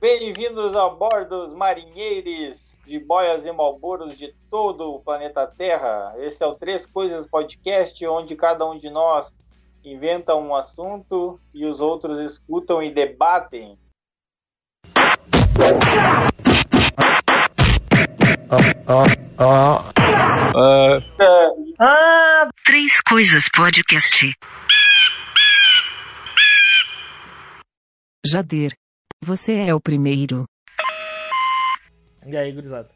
[0.00, 6.14] Bem-vindos a bordo dos marinheiros de boias e malboros de todo o planeta Terra.
[6.16, 9.30] Esse é o Três Coisas Podcast, onde cada um de nós
[9.84, 13.78] inventa um assunto e os outros escutam e debatem.
[21.78, 24.32] Ah, Três Coisas Podcast.
[28.24, 28.79] Jader.
[29.22, 30.44] Você é o primeiro.
[32.26, 32.88] e aí, gurizada?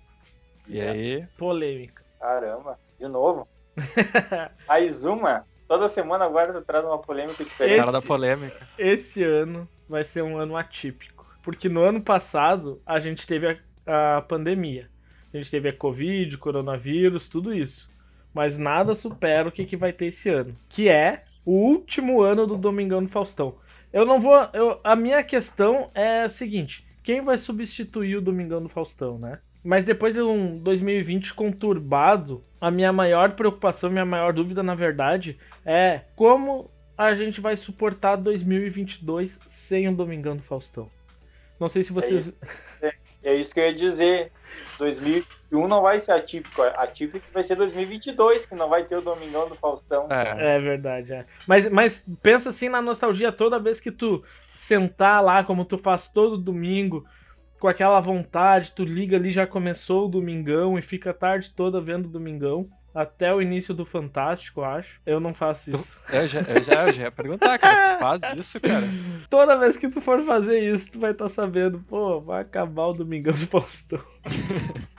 [0.66, 1.26] E aí?
[1.36, 2.02] Polêmica.
[2.18, 3.46] Caramba, de novo?
[4.66, 5.44] Mais uma?
[5.68, 7.78] Toda semana agora tu traz uma polêmica diferente.
[7.78, 8.66] Cara da polêmica.
[8.78, 11.26] Esse ano vai ser um ano atípico.
[11.42, 14.88] Porque no ano passado a gente teve a, a pandemia.
[15.32, 17.92] A gente teve a Covid, coronavírus, tudo isso.
[18.32, 20.56] Mas nada supera o que, que vai ter esse ano.
[20.70, 23.58] Que é o último ano do Domingão do Faustão.
[23.94, 24.34] Eu não vou.
[24.52, 29.38] eu- a minha questão é a seguinte: quem vai substituir o Domingão do Faustão, né?
[29.62, 35.38] Mas depois de um 2020 conturbado, a minha maior preocupação, minha maior dúvida, na verdade,
[35.64, 36.68] é como
[36.98, 40.90] a gente vai suportar 2022 sem o Domingão do Faustão.
[41.58, 42.32] Não sei se vocês.
[42.82, 42.92] É
[43.32, 44.32] isso que eu ia dizer.
[44.78, 46.60] 2021 não vai ser atípico.
[46.62, 50.08] Atípico vai ser 2022, que não vai ter o Domingão do Faustão.
[50.10, 50.56] É.
[50.56, 51.24] É verdade, é.
[51.46, 54.22] Mas, mas pensa assim na nostalgia toda vez que tu
[54.54, 57.04] sentar lá, como tu faz todo domingo,
[57.58, 61.80] com aquela vontade, tu liga ali, já começou o Domingão e fica a tarde toda
[61.80, 62.68] vendo o Domingão.
[62.94, 65.00] Até o início do Fantástico, acho.
[65.04, 65.98] Eu não faço isso.
[66.12, 67.96] Eu já, eu já, eu já ia perguntar, cara.
[67.96, 68.86] Tu faz isso, cara?
[69.28, 72.92] Toda vez que tu for fazer isso, tu vai estar sabendo, pô, vai acabar o
[72.92, 74.00] Domingão do Faustão.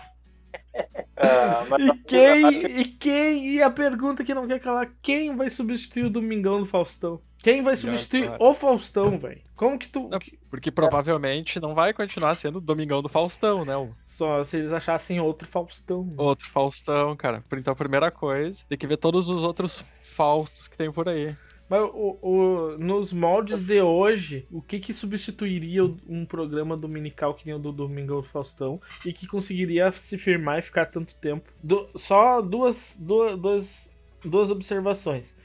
[1.18, 5.50] Ah, E quem, acho- e quem, e a pergunta que não quer calar, quem vai
[5.50, 7.22] substituir o Domingão do Faustão?
[7.42, 8.44] Quem vai substituir agora?
[8.44, 9.42] o Faustão, velho?
[9.56, 10.10] Como que tu.
[10.10, 10.20] Não.
[10.50, 13.74] Porque provavelmente não vai continuar sendo o Domingão do Faustão, né?
[14.06, 16.14] Só se eles achassem outro Faustão.
[16.18, 17.44] outro Faustão, cara.
[17.54, 21.36] Então a primeira coisa, tem que ver todos os outros Faustos que tem por aí.
[21.68, 27.46] Mas o, o- nos moldes de hoje, o que que substituiria um programa dominical que
[27.46, 31.52] nem o do Domingão do Faustão e que conseguiria se firmar e ficar tanto tempo?
[31.64, 33.90] Du- só duas, duas, duas,
[34.24, 35.36] duas observações.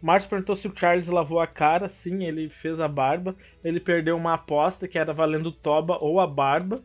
[0.00, 1.88] Márcio perguntou se o Charles lavou a cara.
[1.88, 3.36] Sim, ele fez a barba.
[3.62, 6.82] Ele perdeu uma aposta que era valendo toba ou a barba.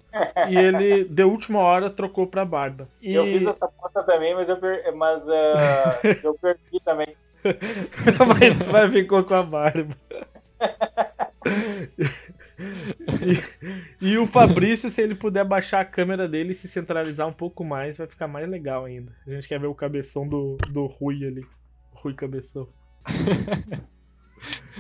[0.50, 2.88] e ele, de última hora, trocou pra barba.
[3.02, 3.14] E...
[3.14, 4.96] Eu fiz essa aposta também, mas eu, per...
[4.96, 7.18] mas, ah, eu perdi também.
[8.28, 9.96] Mas, mas ficou com a barba.
[14.02, 17.34] E, e o Fabrício, se ele puder baixar a câmera dele e se centralizar um
[17.34, 19.16] pouco mais, vai ficar mais legal ainda.
[19.26, 21.46] A gente quer ver o cabeção do, do Rui ali.
[21.92, 22.68] Rui Cabeção.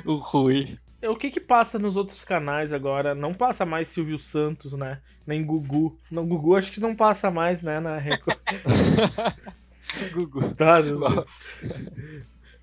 [0.05, 0.77] O Rui.
[1.03, 3.15] O que que passa nos outros canais agora?
[3.15, 5.01] Não passa mais Silvio Santos, né?
[5.25, 5.97] Nem Gugu.
[6.11, 7.79] Não, Gugu acho que não passa mais, né?
[7.79, 8.37] Na Record.
[10.13, 10.53] Gugu.
[10.55, 10.77] Tá,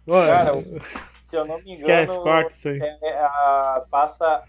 [0.07, 0.53] Cara,
[1.29, 2.79] Se eu não me engano, esquece, corta isso aí.
[2.81, 4.43] é- é a- passa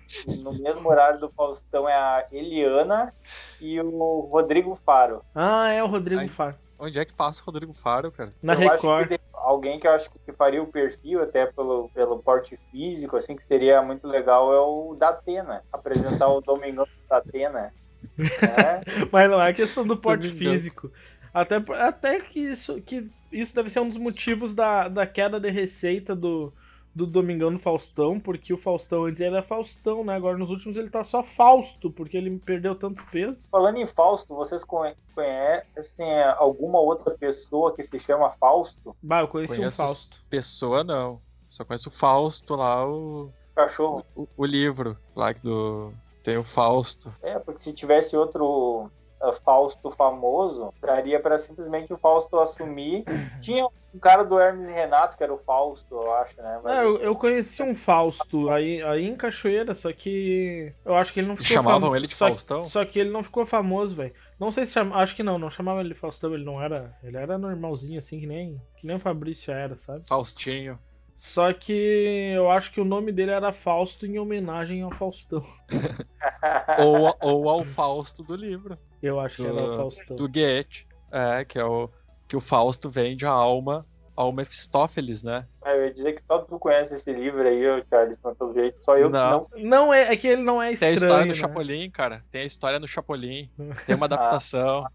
[0.44, 3.14] no mesmo horário do Faustão é a Eliana
[3.60, 5.24] e o Rodrigo Faro.
[5.34, 6.28] Ah, é o Rodrigo Ai.
[6.28, 6.56] Faro.
[6.78, 8.34] Onde é que passa o Rodrigo Faro, cara?
[8.44, 9.08] Na eu Record.
[9.14, 13.16] acho que alguém que eu acho que faria o perfil até pelo, pelo porte físico,
[13.16, 15.64] assim, que seria muito legal, é o Datena.
[15.72, 17.72] Apresentar o Domingão do Datena.
[18.20, 20.92] É, Mas não é questão do porte físico.
[21.36, 25.50] Até, até que, isso, que isso deve ser um dos motivos da, da queda de
[25.52, 26.54] receita do,
[26.94, 30.16] do Domingão do Faustão, porque o Faustão antes era Faustão, né?
[30.16, 33.48] Agora nos últimos ele tá só Fausto, porque ele perdeu tanto peso.
[33.52, 38.96] falando em Fausto, vocês conhe- conhecem alguma outra pessoa que se chama Fausto?
[39.04, 40.26] Bah, eu conheci Conheço um Fausto.
[40.30, 41.22] pessoa, não.
[41.50, 44.06] Só conheço o Fausto lá, o, Cachorro.
[44.16, 45.92] o, o livro lá que do.
[46.24, 47.14] Tem o Fausto.
[47.22, 48.90] É, porque se tivesse outro
[49.34, 53.04] Fausto famoso, daria para simplesmente o Fausto assumir.
[53.42, 56.60] Tinha um cara do Hermes e Renato, que era o Fausto, eu acho, né?
[56.64, 61.14] Mas É, eu, eu conheci um Fausto aí, aí em Cachoeira, só que eu acho
[61.14, 62.64] que ele não ficou chamavam famo- ele de só, Faustão?
[62.64, 64.14] Só que ele não ficou famoso, velho.
[64.40, 66.94] Não sei se chama, acho que não, não chamavam ele de Faustão, ele não era,
[67.04, 70.06] ele era normalzinho assim que nem que nem o Fabrício era, sabe?
[70.08, 70.78] Faustinho.
[71.18, 75.42] Só que eu acho que o nome dele era Fausto em homenagem ao Faustão.
[76.80, 78.78] ou, ou ao Fausto do livro.
[79.06, 80.16] Eu acho que era o Do, Faustão.
[80.16, 80.88] do Goethe.
[81.12, 81.90] É, que é o.
[82.28, 83.86] Que o Fausto vende a alma
[84.16, 85.46] ao Mefistófeles, né?
[85.66, 88.98] eu ia dizer que só tu conhece esse livro aí, Charles, mas pelo jeito, só
[88.98, 89.46] eu Não.
[89.46, 89.70] que não.
[89.86, 90.96] Não é, é que ele não é Tem a estranho.
[90.96, 91.34] história no né?
[91.34, 92.24] Chapolin, cara.
[92.32, 93.52] Tem a história no Chapolin.
[93.86, 94.86] Tem uma adaptação.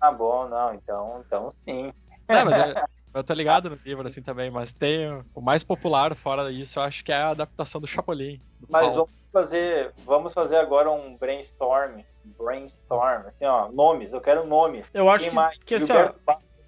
[0.00, 1.92] Ah, bom, não, então, então sim.
[2.26, 2.74] Não, mas é,
[3.12, 6.82] Eu tô ligado no livro assim também, mas tem o mais popular fora isso, eu
[6.84, 8.40] acho que é a adaptação do Chapolin.
[8.60, 12.02] do Mas vamos fazer, vamos fazer agora um brainstorm.
[12.38, 14.88] Brainstorm, assim, ó, nomes, eu quero nomes.
[14.94, 15.58] Eu acho Quem que, mais?
[15.58, 16.12] que assim, ó.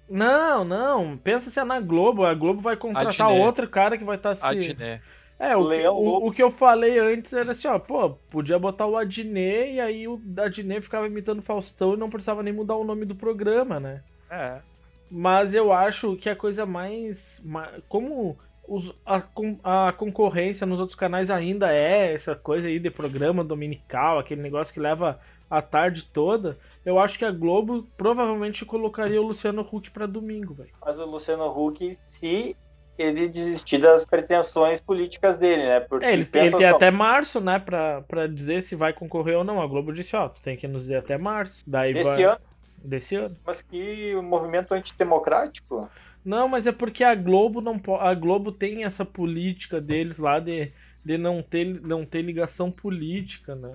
[0.09, 1.17] Não, não.
[1.17, 2.25] Pensa se é na Globo.
[2.25, 3.45] A Globo vai contratar Adnet.
[3.45, 4.45] outro cara que vai estar se.
[4.45, 5.01] Adnet.
[5.39, 8.85] É, o, que- o, o que eu falei antes era assim, ó, pô, podia botar
[8.85, 12.75] o Adnet e aí o Adnet ficava imitando o Faustão e não precisava nem mudar
[12.75, 14.03] o nome do programa, né?
[14.29, 14.61] É.
[15.09, 17.39] Mas eu acho que a coisa mais.
[17.43, 22.89] ma- Como os- a, a concorrência nos outros canais ainda é essa coisa aí de
[22.89, 25.19] programa dominical, aquele negócio que leva
[25.49, 30.53] a tarde toda, eu acho que a Globo provavelmente colocaria o Luciano Huck pra domingo,
[30.55, 30.71] velho.
[30.81, 32.55] Mas o Luciano Huck, se
[32.97, 35.79] ele desistir das pretensões políticas dele, né?
[35.79, 38.93] Porque É, ele, ele pensa tem só, até março, né, pra, pra dizer se vai
[38.93, 39.61] concorrer ou não.
[39.61, 41.63] A Globo disse, ó, tu tem que nos dizer até março.
[41.67, 42.23] Daí Desse vai...
[42.23, 42.39] ano,
[42.83, 43.37] Desse ano.
[43.45, 45.89] mas que movimento antidemocrático.
[46.23, 50.71] Não, mas é porque a Globo não a Globo tem essa política deles lá de,
[51.03, 53.71] de não, ter, não ter ligação política, né?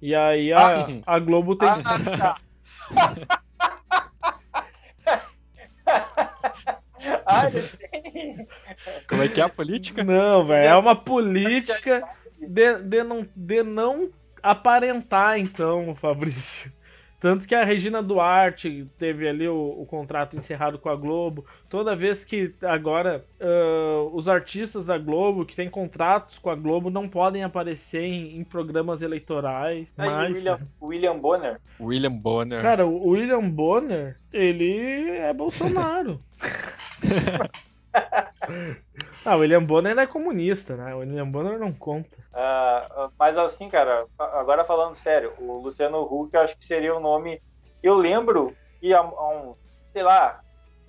[0.00, 0.86] E aí a, Ah.
[1.06, 1.68] a Globo tem.
[1.68, 2.36] Ah,
[7.26, 8.46] Ah, ele tem.
[9.08, 10.04] Como é que é a política?
[10.04, 12.02] Não, velho, é uma política
[12.38, 14.10] de, de, não, de não
[14.42, 16.72] aparentar, então, Fabrício.
[17.22, 21.46] Tanto que a Regina Duarte teve ali o, o contrato encerrado com a Globo.
[21.70, 26.90] Toda vez que agora ah, os artistas da Globo que têm contratos com a Globo
[26.90, 29.94] não podem aparecer em, em programas eleitorais.
[29.96, 31.60] Aí, o Mas, William, William Bonner.
[31.80, 32.60] William Bonner.
[32.60, 36.20] cara, o William Bonner, ele é Bolsonaro.
[39.24, 40.94] ah, o William Bonner é comunista, né?
[40.94, 42.16] O William Bonner não conta.
[42.32, 47.00] Ah, mas assim, cara, agora falando sério, o Luciano Huck eu acho que seria o
[47.00, 47.40] nome.
[47.82, 49.54] Eu lembro que há, há um,
[49.92, 50.40] sei lá,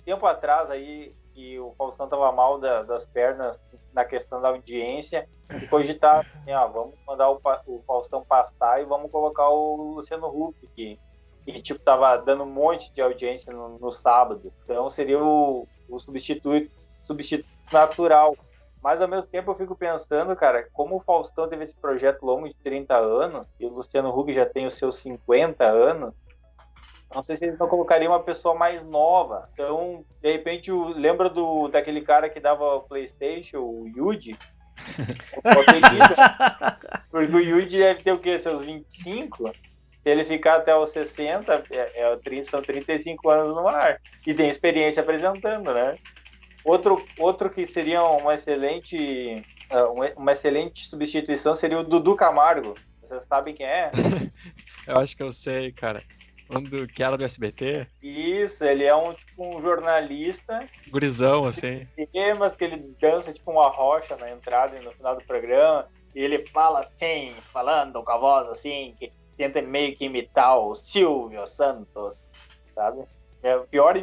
[0.04, 3.62] tempo atrás aí, que o Faustão tava mal da- das pernas
[3.92, 5.28] na questão da audiência,
[5.60, 10.26] e cogitar assim, ó, vamos mandar o, o Faustão pastar e vamos colocar o Luciano
[10.28, 10.98] Huck, que,
[11.44, 14.52] que tipo, tava dando um monte de audiência no, no sábado.
[14.64, 16.70] Então seria o, o substituto,
[17.04, 18.36] substituto natural.
[18.82, 22.46] Mas ao mesmo tempo eu fico pensando, cara, como o Faustão teve esse projeto longo
[22.46, 26.12] de 30 anos e o Luciano Huck já tem os seus 50 anos,
[27.14, 29.48] não sei se eles não colocariam uma pessoa mais nova.
[29.54, 34.36] Então, de repente, o, lembra do daquele cara que dava o PlayStation, o Yuji?
[37.10, 38.38] Porque o Yuji deve ter o quê?
[38.38, 39.48] Seus 25?
[39.48, 43.98] Se ele ficar até os 60, é, é, o 30 são 35 anos no ar.
[44.26, 45.96] E tem experiência apresentando, né?
[46.64, 52.80] Outro, outro que seria uma excelente, ah, uma- excelente substituição seria o Dudu Camargo.
[53.02, 53.90] Vocês sabem quem é?
[54.86, 56.04] Eu acho que eu sei, cara.
[56.50, 57.86] Um do, que era do SBT.
[58.02, 61.86] Isso, ele é um, tipo, um jornalista, Gurizão, assim.
[62.38, 65.88] mas que ele dança tipo uma rocha na entrada e no final do programa.
[66.14, 70.74] E ele fala assim, falando com a voz assim, que tenta meio que imitar o
[70.74, 72.20] Silvio Santos,
[72.74, 73.04] sabe?
[73.44, 73.94] É a pior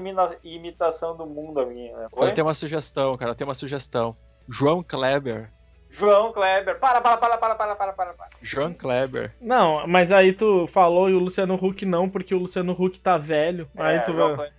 [0.43, 1.97] imitação do mundo a minha.
[1.97, 2.07] Né?
[2.11, 2.29] Oi?
[2.29, 3.31] Eu tenho uma sugestão, cara.
[3.31, 4.15] Eu tenho uma sugestão.
[4.47, 5.51] João Kleber.
[5.89, 6.79] João Kleber.
[6.79, 8.13] Para, para, para, para, para, para, para.
[8.13, 8.29] para.
[8.39, 9.33] João Kleber.
[9.41, 13.17] Não, mas aí tu falou e o Luciano Huck não, porque o Luciano Huck tá
[13.17, 13.67] velho.
[13.75, 14.51] Aí É, tu João vai.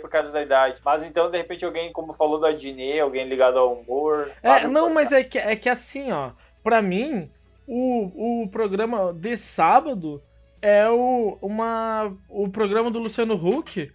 [0.00, 0.80] Por causa da idade.
[0.82, 4.30] Mas então, de repente, alguém, como falou do Adnet, alguém ligado ao humor.
[4.42, 6.30] É, não, mas é que, é que assim, ó.
[6.62, 7.30] Pra mim,
[7.66, 10.22] o, o programa de sábado
[10.62, 13.92] é o, uma, o programa do Luciano Huck.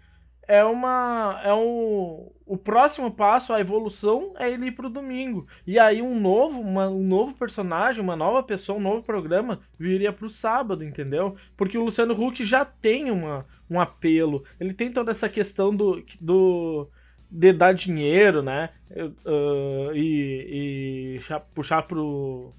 [0.50, 1.40] É uma.
[1.44, 2.32] É um.
[2.44, 5.46] O próximo passo, a evolução, é ele ir pro domingo.
[5.68, 10.12] E aí um novo, uma- um novo personagem, uma nova pessoa, um novo programa viria
[10.12, 11.36] pro sábado, entendeu?
[11.56, 14.44] Porque o Luciano Huck já tem uma, um apelo.
[14.60, 16.04] Ele tem toda essa questão do.
[16.20, 16.90] do
[17.32, 18.72] de dar dinheiro, né?
[18.90, 21.20] Eu, ah, e, e
[21.54, 22.52] puxar pro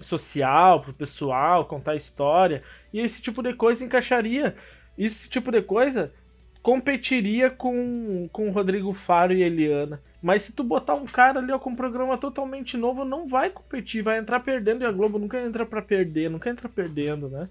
[0.00, 2.62] social, pro pessoal, contar história.
[2.92, 4.56] E esse tipo de coisa encaixaria.
[4.96, 6.12] Esse tipo de coisa
[6.66, 10.02] competiria com, com o Rodrigo Faro e Eliana.
[10.20, 13.50] Mas se tu botar um cara ali ó, com um programa totalmente novo, não vai
[13.50, 17.48] competir, vai entrar perdendo e a Globo nunca entra pra perder, nunca entra perdendo, né?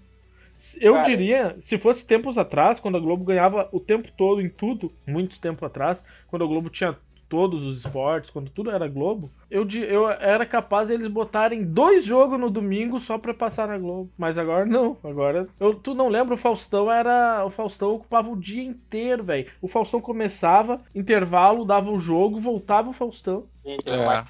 [0.78, 1.06] Eu Cara.
[1.06, 5.40] diria, se fosse tempos atrás, quando a Globo ganhava o tempo todo em tudo, muito
[5.40, 6.94] tempo atrás, quando a Globo tinha
[7.28, 12.04] todos os esportes, quando tudo era Globo, eu, eu era capaz de eles botarem dois
[12.04, 14.10] jogos no domingo só pra passar na Globo.
[14.16, 14.96] Mas agora não.
[15.02, 15.48] Agora.
[15.58, 17.44] Eu, tu não lembra, o Faustão era.
[17.44, 19.46] O Faustão ocupava o dia inteiro, velho.
[19.60, 23.44] O Faustão começava, intervalo, dava o jogo, voltava o Faustão.
[23.64, 24.24] Gente, É.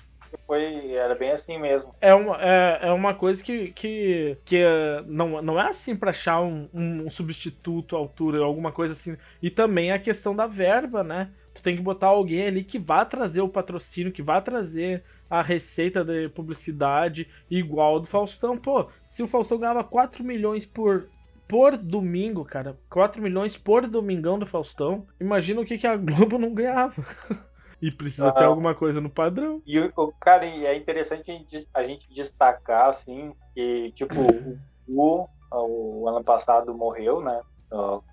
[0.47, 1.95] foi, era bem assim mesmo.
[2.01, 6.11] É uma, é, é uma coisa que, que, que é, não, não é assim pra
[6.11, 9.17] achar um, um substituto à altura, alguma coisa assim.
[9.43, 11.31] E também a questão da verba, né?
[11.57, 15.43] Tu tem que botar alguém ali que vá trazer o patrocínio, que vá trazer a
[15.43, 18.57] receita de publicidade igual do Faustão.
[18.57, 21.09] Pô, se o Faustão ganhava 4 milhões por
[21.49, 26.39] por domingo, cara, 4 milhões por domingão do Faustão, imagina o que, que a Globo
[26.39, 26.95] não ganhava.
[27.81, 28.47] e precisa ter Ah.
[28.47, 29.63] alguma coisa no padrão.
[29.65, 34.15] E, o- cara, é interessante a gente, a gente destacar, assim, que, tipo,
[34.89, 37.41] o, o ano passado morreu, né?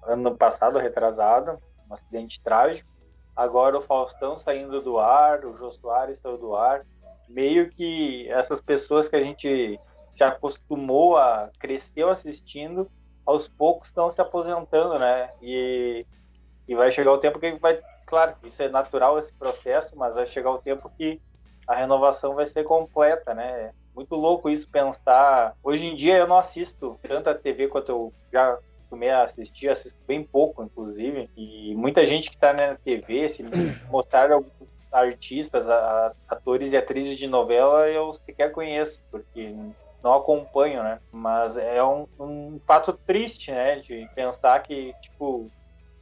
[0.04, 1.58] Ano passado, retrasado,
[1.90, 2.93] um acidente trágico.
[3.36, 6.86] Agora o Faustão saindo do ar, o Jô Soares saiu do ar.
[7.28, 9.80] Meio que essas pessoas que a gente
[10.12, 12.90] se acostumou a, cresceu assistindo,
[13.26, 15.32] aos poucos estão se aposentando, né?
[15.42, 16.06] E,
[16.68, 20.28] e vai chegar o tempo que vai, claro, isso é natural esse processo, mas vai
[20.28, 21.20] chegar o tempo que
[21.68, 23.72] a renovação vai ser completa, né?
[23.96, 25.56] Muito louco isso pensar.
[25.64, 28.60] Hoje em dia eu não assisto tanto a TV quanto eu já
[28.94, 31.30] costumei assistir, assisto bem pouco, inclusive.
[31.36, 33.44] E muita gente que está na TV, se
[33.90, 34.52] mostrar alguns
[34.92, 39.54] artistas, a- a- atores e atrizes de novela, eu sequer conheço, porque
[40.04, 41.00] não acompanho, né?
[41.12, 43.78] Mas é um, um fato triste, né?
[43.78, 45.50] De pensar que, tipo,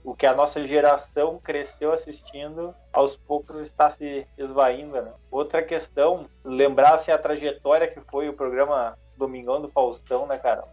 [0.04, 5.14] o que a nossa geração cresceu assistindo, aos poucos está se esvaindo, né?
[5.30, 10.64] Outra questão, lembrar assim, a trajetória que foi o programa Domingão do Faustão, né, cara?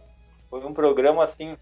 [0.49, 1.55] Foi um programa assim,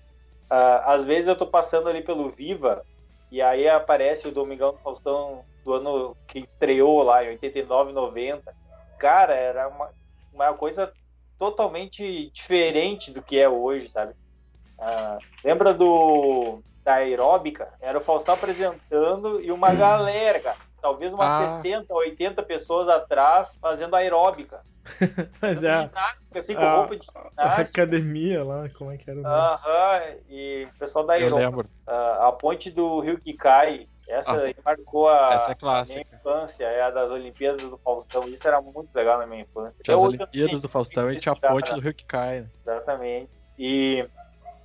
[0.49, 2.83] ah, às vezes eu tô passando ali pelo Viva
[3.31, 8.55] e aí aparece o Domingão do Faustão do ano que estreou lá em 89, 90.
[8.97, 9.89] Cara, era uma,
[10.33, 10.91] uma coisa
[11.37, 14.13] totalmente diferente do que é hoje, sabe?
[14.79, 17.67] Ah, lembra do da aeróbica?
[17.81, 21.59] Era o Faustão apresentando e uma galera, cara, talvez umas Ah.
[21.61, 24.61] 60, 80 pessoas atrás fazendo aeróbica.
[25.41, 27.05] Mas é ginástica, assim, com a- roupa de
[27.35, 27.81] a ginástica.
[27.83, 29.35] academia lá, como é que era o nome?
[29.35, 31.45] Aham, e o pessoal da aeróbica.
[31.49, 31.69] lembro.
[31.85, 35.83] Ah, a ponte do Rio que cai, essa Ah, aí marcou a, Essa é a
[35.83, 38.27] minha infância, é a das Olimpíadas do Faustão.
[38.29, 39.75] Isso era muito legal na minha infância.
[39.83, 42.41] Tinha as Olimpíadas do Faustão e tinha a ponte do Rio que cai.
[42.41, 42.49] né?
[42.61, 43.29] Exatamente.
[43.59, 44.07] E,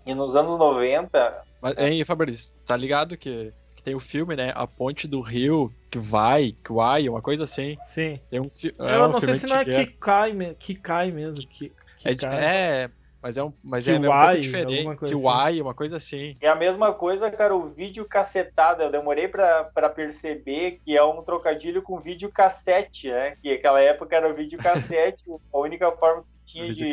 [0.06, 4.52] e nos anos 90, Mas, hein, Fabrício, tá ligado que, que tem o filme, né?
[4.54, 7.76] A ponte do Rio que vai, que vai, uma coisa assim.
[7.84, 8.18] Sim.
[8.30, 11.12] Tem um, fi Eu é um não sei se não é que cai, que cai
[11.12, 11.46] mesmo.
[11.46, 11.68] Que,
[11.98, 12.44] que é, cai.
[12.44, 14.96] é, mas é um, mas Que é, é um pouco diferente.
[14.96, 15.14] Que assim.
[15.14, 16.34] Why, uma coisa assim.
[16.40, 18.82] é a mesma coisa, cara, o vídeo cacetado.
[18.82, 23.36] Eu demorei pra pra perceber que é um trocadilho com vídeo cassete, né?
[23.42, 26.90] Que naquela época era o vídeo cassete, a única forma que tinha de,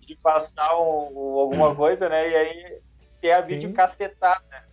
[0.00, 2.28] de passar um- um- alguma coisa, né?
[2.28, 2.80] E aí
[3.20, 3.54] ter a Sim.
[3.54, 4.65] vídeo cacetada.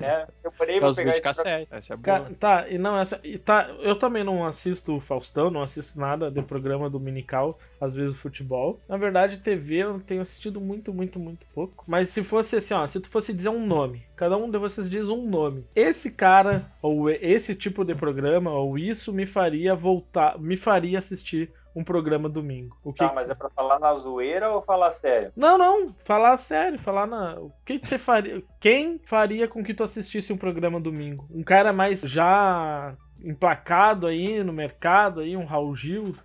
[0.00, 0.26] Né?
[0.42, 1.68] Eu parei pra pegar esse cassete.
[1.70, 2.30] Essa é boa.
[2.30, 3.20] Ca- Tá, e não, essa.
[3.24, 7.94] E tá, eu também não assisto o Faustão, não assisto nada de programa dominical, às
[7.94, 8.80] vezes futebol.
[8.88, 11.84] Na verdade, TV eu tenho assistido muito, muito, muito pouco.
[11.86, 14.88] Mas se fosse assim, ó, se tu fosse dizer um nome, cada um de vocês
[14.88, 15.64] diz um nome.
[15.74, 21.52] Esse cara, ou esse tipo de programa, ou isso me faria voltar, me faria assistir
[21.78, 22.76] um programa domingo.
[22.82, 25.32] O que Tá, que mas é pra falar na zoeira ou falar sério?
[25.36, 27.38] Não, não, falar sério, falar na.
[27.38, 28.42] O que que você faria?
[28.60, 31.28] Quem faria com que tu assistisse um programa domingo?
[31.30, 36.16] Um cara mais já emplacado aí no mercado, aí, um Raul Gil?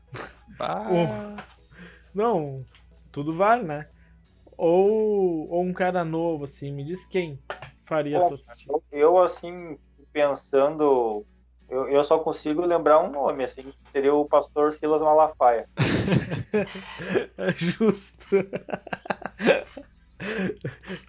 [0.59, 1.35] Ah,
[2.13, 2.65] Não,
[3.11, 3.87] tudo vale, né?
[4.57, 7.39] Ou, ou um cara novo, assim, me diz quem
[7.85, 8.69] faria Bom, tu assistir.
[8.69, 9.77] Eu, eu, assim,
[10.11, 11.25] pensando,
[11.69, 15.65] eu, eu só consigo lembrar um nome, assim, que seria o pastor Silas Malafaia.
[17.37, 18.27] É justo.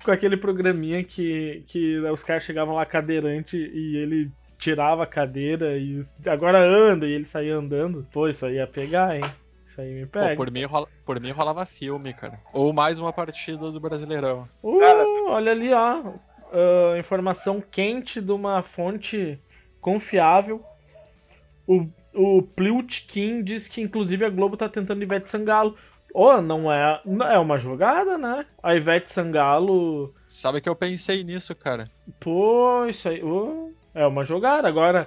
[0.05, 5.77] Com aquele programinha que, que os caras chegavam lá cadeirante e ele tirava a cadeira
[5.77, 8.07] e agora anda e ele saía andando.
[8.13, 9.23] Pô, isso aí ia pegar, hein?
[9.67, 10.37] Isso aí me pô, pega.
[10.37, 12.41] por, mim, rola- por mim rolava filme, cara.
[12.53, 14.49] Ou mais uma partida do Brasileirão.
[14.63, 16.03] Uh, Cara, olha ali, ó.
[16.53, 19.39] Ah, informação quente de uma fonte
[19.85, 20.65] confiável.
[21.67, 25.77] O, o Plutkin diz que inclusive a Globo tá tentando Ivete Sangalo.
[26.15, 27.03] Oh, não é.
[27.31, 28.47] É uma jogada, né?
[28.63, 30.15] A Ivete Sangalo.
[30.25, 31.87] Sabe que eu pensei nisso, cara?
[32.19, 33.23] Pô, isso aí.
[33.23, 34.67] ô, é uma jogada.
[34.67, 35.07] Agora,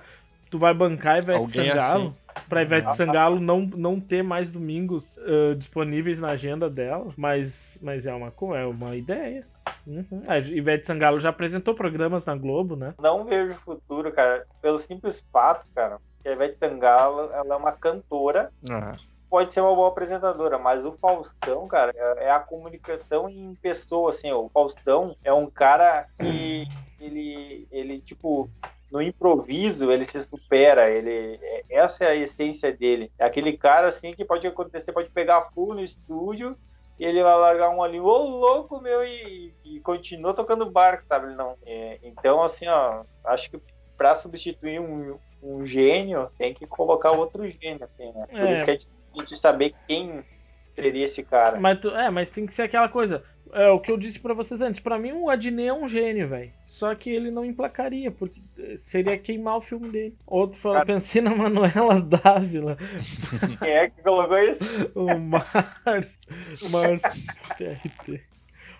[0.51, 2.15] tu vai bancar a Ivete Alguém Sangalo.
[2.47, 2.91] Pra Ivete Ah.
[2.91, 7.11] Sangalo não, não ter mais domingos ah, disponíveis na agenda dela.
[7.17, 9.43] Mas, mas é, uma, é uma ideia.
[9.87, 10.23] Uhum.
[10.27, 12.93] A Ivete Sangalo já apresentou programas na Globo, né?
[12.99, 17.71] Não vejo futuro, cara, pelo simples fato, cara, que a Ivete Sangalo, ela é uma
[17.71, 18.95] cantora, Ah,
[19.29, 24.09] pode ser uma boa apresentadora, mas o Faustão, cara, é é a comunicação em pessoa,
[24.09, 26.65] assim, o Faustão é um cara que
[26.99, 28.49] ele, ele tipo,
[28.91, 33.87] no improviso ele se supera, ele, é- essa é a essência dele, é aquele cara,
[33.87, 36.57] assim, que pode acontecer, pode pegar fogo no estúdio
[36.99, 41.27] e ele vai largar um ali, ô louco, meu, e, e continua tocando barco, sabe?
[41.27, 41.55] Ele não.
[41.65, 43.59] é, então, assim, ó, acho que
[43.95, 48.25] pra substituir um, um gênio, tem que colocar outro gênio, assim, né?
[48.27, 48.51] Por É.
[48.53, 50.23] isso que é difícil a gente saber quem
[50.75, 51.59] seria esse cara.
[51.59, 53.23] Mas, tu- é, mas tem que ser aquela coisa.
[53.53, 54.79] É o que eu disse pra vocês antes.
[54.79, 56.51] Pra mim, o Adnet é um gênio, velho.
[56.65, 60.15] Só que ele não emplacaria, porque eh, seria queimar o filme dele.
[60.25, 60.85] Outro falou, Cara.
[60.85, 62.77] pensei na Manuela Dávila,
[63.59, 64.63] Quem é que colocou isso?
[64.95, 66.19] o Márcio,
[66.71, 67.23] Márcio
[67.57, 68.21] PRT.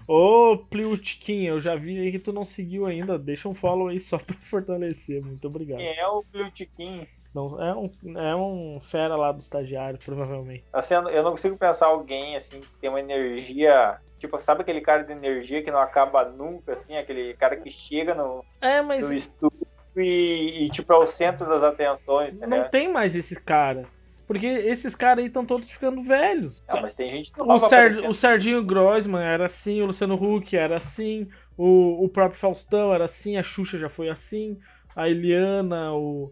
[0.07, 3.19] Ô, Pliutiquim, eu já vi aí que tu não seguiu ainda.
[3.19, 5.21] Deixa um follow aí só pra fortalecer.
[5.21, 5.79] Muito obrigado.
[5.79, 7.05] Quem é o Blutiquim?
[7.35, 10.63] Não, é, um, é um fera lá do estagiário, provavelmente.
[10.71, 13.99] Assim, eu não consigo pensar alguém assim que tem uma energia.
[14.17, 18.15] Tipo, sabe aquele cara de energia que não acaba nunca, assim, aquele cara que chega
[18.15, 22.69] no, É, mas no estúdio e, e, tipo, é o centro das atenções, tá não
[22.69, 23.85] tem mais esses cara.
[24.27, 26.61] Porque esses caras aí estão todos ficando velhos.
[26.67, 28.09] Não, mas tem gente O, nova Ser, aparecendo.
[28.09, 33.05] o Serginho Grossman era assim, o Luciano Huck era assim, o, o próprio Faustão era
[33.05, 34.57] assim, a Xuxa já foi assim,
[34.95, 36.31] a Eliana, o.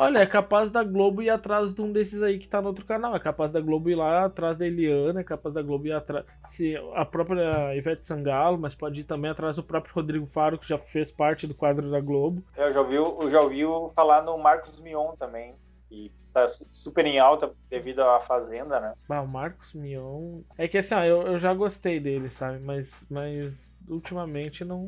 [0.00, 2.86] Olha, é capaz da Globo ir atrás de um desses aí que tá no outro
[2.86, 3.16] canal.
[3.16, 6.24] É capaz da Globo ir lá atrás da Eliana, é capaz da Globo ir atrás.
[6.46, 10.68] Se a própria Ivete Sangalo, mas pode ir também atrás do próprio Rodrigo Faro, que
[10.68, 12.44] já fez parte do quadro da Globo.
[12.56, 13.62] Eu já ouvi, eu já ouvi
[13.92, 15.56] falar no Marcos Mion também,
[15.88, 18.92] que tá su- super em alta devido à Fazenda, né?
[19.08, 20.40] Ah, o Marcos Mion.
[20.56, 22.58] É que assim, ó, eu, eu já gostei dele, sabe?
[22.60, 24.86] Mas, mas ultimamente não,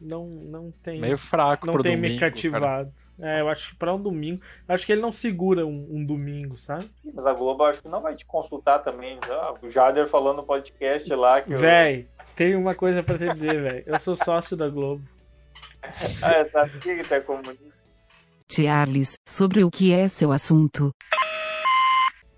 [0.00, 1.00] não, não tem.
[1.00, 2.32] Meio fraco não pro tem domingo, me cara.
[2.32, 2.92] cativado.
[3.18, 4.42] É, eu acho que pra um domingo.
[4.68, 6.90] eu Acho que ele não segura um, um domingo, sabe?
[7.14, 9.18] Mas a Globo acho que não vai te consultar também.
[9.30, 11.54] Ah, o Jader falando no podcast lá que.
[11.54, 13.82] Véi, tem uma coisa pra te dizer, velho.
[13.86, 15.02] Eu sou sócio da Globo.
[16.22, 17.62] Ah, tá aqui que tá comunista.
[19.26, 20.90] Sobre o que é seu assunto?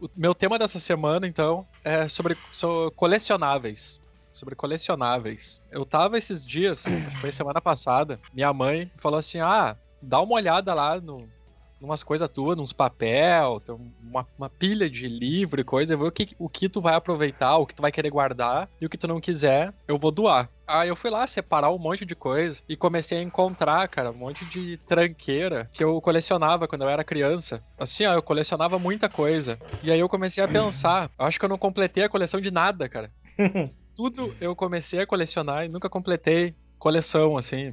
[0.01, 4.01] O meu tema dessa semana, então, é sobre, so- colecionáveis.
[4.31, 5.61] Sobre colecionáveis.
[5.71, 10.21] Eu tava esses dias, acho que foi semana passada, minha mãe falou assim: ah, dá
[10.21, 11.27] uma olhada lá no,
[11.81, 13.63] numas coisas tuas, nos papel,
[14.01, 17.57] uma, uma pilha de livro e coisa, vê o que, o que tu vai aproveitar,
[17.57, 20.51] o que tu vai querer guardar, e o que tu não quiser, eu vou doar.
[20.67, 24.17] Aí eu fui lá separar um monte de coisa e comecei a encontrar, cara, um
[24.17, 27.63] monte de tranqueira que eu colecionava quando eu era criança.
[27.79, 29.61] Assim, ó, eu colecionava muita coisa.
[29.81, 32.51] E aí eu comecei a pensar, eu acho que eu não completei a coleção de
[32.51, 33.13] nada, cara.
[33.95, 36.55] Tudo eu comecei a colecionar e nunca completei
[36.87, 37.73] coleção, assim.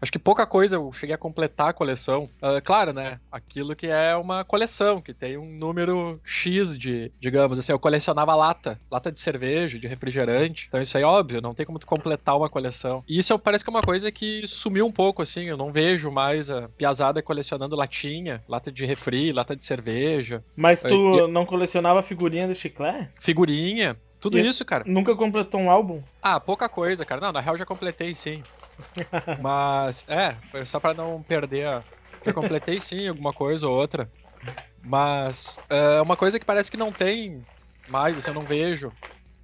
[0.00, 2.28] Acho que pouca coisa eu cheguei a completar a coleção.
[2.40, 3.20] Ah, claro, né?
[3.30, 8.34] Aquilo que é uma coleção, que tem um número X de, digamos assim, eu colecionava
[8.34, 10.66] lata, lata de cerveja, de refrigerante.
[10.68, 13.04] Então isso aí, óbvio, não tem como tu completar uma coleção.
[13.08, 15.44] E isso parece que é uma coisa que sumiu um pouco, assim.
[15.44, 20.82] Eu não vejo mais a piazada colecionando latinha, lata de refri, lata de cerveja, Mas
[20.82, 23.10] tu É, e- não colecionava figurinha do chiclete?
[23.20, 23.96] figurinha.
[24.20, 24.86] Tudo E- isso, cara.
[24.86, 26.02] Nunca completou um álbum?
[26.20, 27.20] Ah, pouca coisa, cara.
[27.20, 28.46] Não, na real já completei sim.
[29.36, 31.86] Mas, é, foi só pra não perder a.
[32.22, 34.12] Já completei sim alguma coisa ou outra.
[34.82, 37.46] Mas é uma coisa que parece que não tem
[37.86, 38.96] mais, assim, eu não vejo.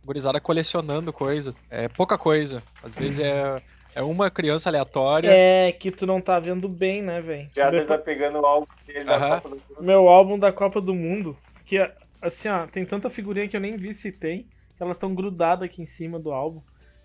[0.04, 1.58] Gurizada colecionando coisa.
[1.70, 2.66] É pouca coisa.
[2.82, 3.62] Às vezes é,
[3.94, 5.42] é uma criança aleatória.
[5.42, 7.48] É que tu não tá vendo bem, né, velho?
[7.48, 9.20] O Jader tá pegando o álbum dele da.
[9.20, 9.76] Copa do Mundo.
[9.78, 11.76] Meu álbum da Copa do Mundo, que
[12.20, 14.50] assim, ó, tem tanta figurinha que eu nem vi se tem,
[14.84, 16.60] elas estão grudadas aqui em cima do álbum.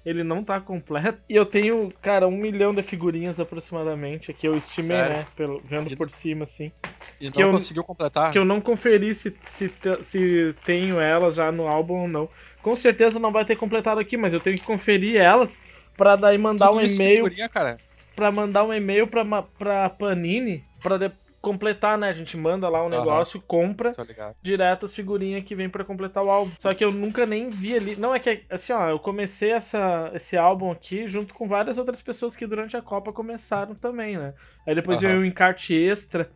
[0.05, 1.19] Ele não tá completo.
[1.29, 4.31] E eu tenho, cara, um milhão de figurinhas aproximadamente.
[4.31, 5.17] Aqui eu estimei, Sério?
[5.17, 5.27] né?
[5.35, 6.71] Pelo, vendo E- por cima, assim.
[7.19, 8.31] e que não eu- conseguiu completar.
[8.31, 9.69] Que eu não conferi se, se,
[10.03, 12.29] se tenho elas já no álbum ou não.
[12.61, 15.59] Com certeza não vai ter completado aqui, mas eu tenho que conferir elas
[15.97, 17.77] pra daí mandar Tudo um de e-mail figurinha, cara.
[18.15, 21.11] para mandar um e-mail pra, pra Panini pra de-
[21.41, 22.09] completar, né?
[22.09, 22.99] A gente manda lá um Aham.
[22.99, 24.35] negócio, compra Tô ligado.
[24.41, 26.51] direto as figurinhas que vem pra completar o álbum.
[26.59, 27.95] Só que eu nunca nem vi ali.
[27.95, 32.01] Não é que assim, ó, eu comecei essa, esse álbum aqui junto com várias outras
[32.01, 34.33] pessoas que durante a Copa começaram também, né?
[34.65, 35.01] Aí depois Aham.
[35.01, 36.31] veio um encarte extra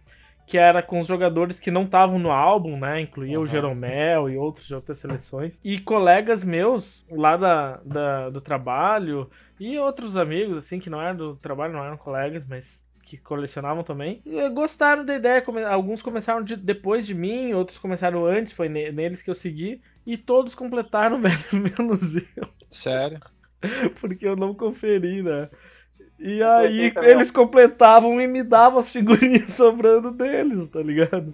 [0.45, 2.99] que era com os jogadores que não estavam no álbum, né?
[3.01, 3.47] Incluía o Aham.
[3.47, 5.63] Jeromel e outros de outras seleções.
[5.63, 11.15] E colegas meus lá da, da- do trabalho e outros amigos, assim, que não eram
[11.15, 15.41] do trabalho, não eram colegas, mas que colecionavam também, e gostaram da ideia.
[15.41, 19.35] Come- Alguns começaram de- depois de mim, outros começaram antes, foi ne- neles que eu
[19.35, 23.19] segui, e todos completaram, velho, menos eu, Sério.
[24.01, 25.49] porque eu não conferi, né?
[26.19, 31.33] E aí eles completavam e me davam as figurinhas sobrando deles, tá ligado?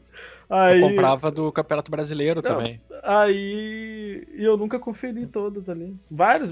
[0.50, 2.50] Aí, Eu comprava do Campeonato Brasileiro Não.
[2.58, 2.82] também.
[3.04, 5.96] aí e eu nunca conferi todas ali.
[6.10, 6.52] Vários,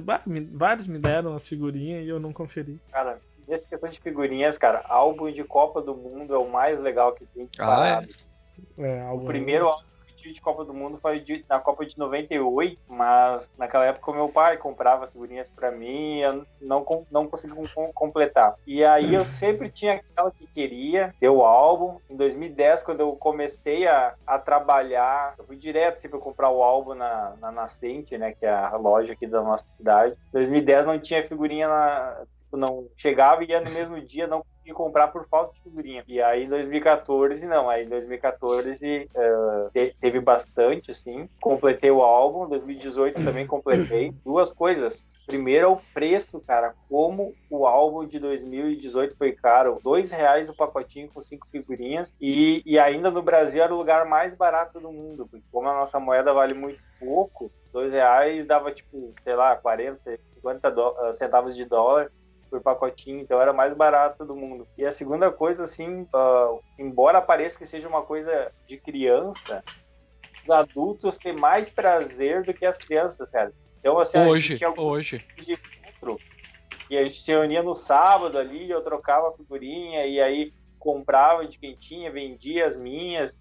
[0.51, 2.79] vários me deram as figurinhas e eu não conferi.
[2.91, 7.13] Cara, nessa questão de figurinhas, cara, álbum de Copa do Mundo é o mais legal
[7.13, 8.07] que tem Ah, disparado.
[8.79, 11.85] É, O álbum- primeiro álbum que tive de Copa do Mundo foi de, na Copa
[11.85, 16.45] de 98, mas naquela época o meu pai comprava as figurinhas para mim e eu
[16.59, 17.53] não, não consegui
[17.93, 18.55] completar.
[18.65, 21.99] E aí eu sempre tinha aquela que queria, deu o álbum.
[22.09, 26.95] Em 2010, quando eu comecei a, a trabalhar, eu fui direto sempre comprar o álbum
[26.95, 30.13] na, na Nascente, né, que é a loja aqui da nossa cidade.
[30.13, 32.23] Em 2010 não tinha figurinha na,
[32.55, 36.03] não chegava e ia no mesmo dia, não conseguia comprar por falta de figurinha.
[36.07, 42.01] E aí em 2014, não, aí em 2014 uh, te, teve bastante, assim, completei o
[42.01, 44.13] álbum, em 2018 também completei.
[44.23, 45.07] Duas coisas.
[45.25, 49.77] Primeiro é o preço, cara, como o álbum de 2018 foi caro.
[49.83, 54.05] Dois reais o pacotinho com cinco figurinhas e, e ainda no Brasil era o lugar
[54.05, 58.71] mais barato do mundo, porque como a nossa moeda vale muito pouco, dois reais dava
[58.71, 59.97] tipo, sei lá, 40,
[60.35, 62.09] 50 centavos de dólar
[62.49, 64.67] por pacotinho, então era mais barato do mundo.
[64.77, 69.63] E a segunda coisa, assim, uh, embora pareça que seja uma coisa de criança,
[70.43, 73.53] os adultos têm mais prazer do que as crianças, cara.
[73.79, 75.23] Então, assim, hoje, hoje.
[75.37, 75.57] De
[76.89, 81.59] e a gente se reunia no sábado ali, eu trocava figurinha, e aí comprava de
[81.59, 83.37] quem tinha, vendia as minhas,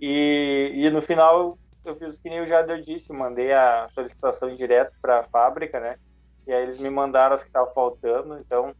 [0.00, 4.92] e, e no final eu fiz que nem o Jader disse, mandei a solicitação direto
[5.02, 5.96] para a fábrica, né?
[6.46, 8.74] E aí eles me mandaram as que estavam faltando, então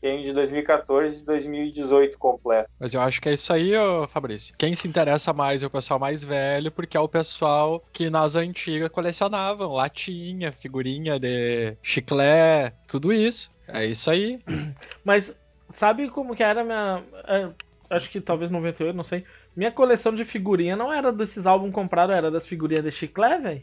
[0.00, 2.70] tem de 2014 e de 2018 completo.
[2.78, 4.54] Mas eu acho que é isso aí, ô Fabrício.
[4.56, 8.34] Quem se interessa mais é o pessoal mais velho, porque é o pessoal que nas
[8.34, 13.52] antigas colecionavam latinha, figurinha de chiclete, tudo isso.
[13.68, 14.40] É isso aí.
[15.04, 15.36] Mas
[15.72, 17.04] sabe como que era minha.
[17.26, 17.50] É,
[17.90, 19.24] acho que talvez 98, não sei.
[19.54, 23.62] Minha coleção de figurinha não era desses álbuns comprados, era das figurinhas de chiclete, velho.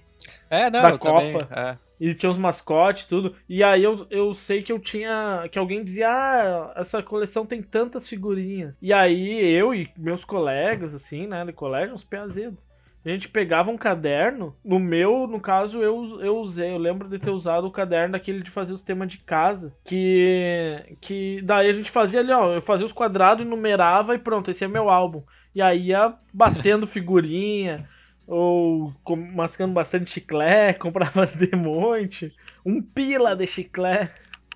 [0.50, 1.22] É, não, da Copa.
[1.22, 1.78] Também, é.
[2.00, 3.36] E tinha uns mascotes tudo.
[3.50, 5.48] E aí eu, eu sei que eu tinha.
[5.52, 8.78] Que alguém dizia, ah, essa coleção tem tantas figurinhas.
[8.82, 12.60] E aí eu e meus colegas, assim, né, de colégio, uns peazedos.
[13.06, 14.54] A gente pegava um caderno.
[14.64, 16.72] No meu, no caso, eu, eu usei.
[16.72, 19.74] Eu lembro de ter usado o caderno daquele de fazer os temas de casa.
[19.84, 20.98] Que.
[21.00, 22.54] Que daí a gente fazia ali, ó.
[22.56, 25.24] Eu fazia os quadrados, numerava e pronto, esse é meu álbum.
[25.56, 27.88] E aí ia batendo figurinha
[28.28, 28.94] ou
[29.34, 32.36] mascando bastante chiclete, comprava de monte,
[32.66, 34.12] um pila de chiclete.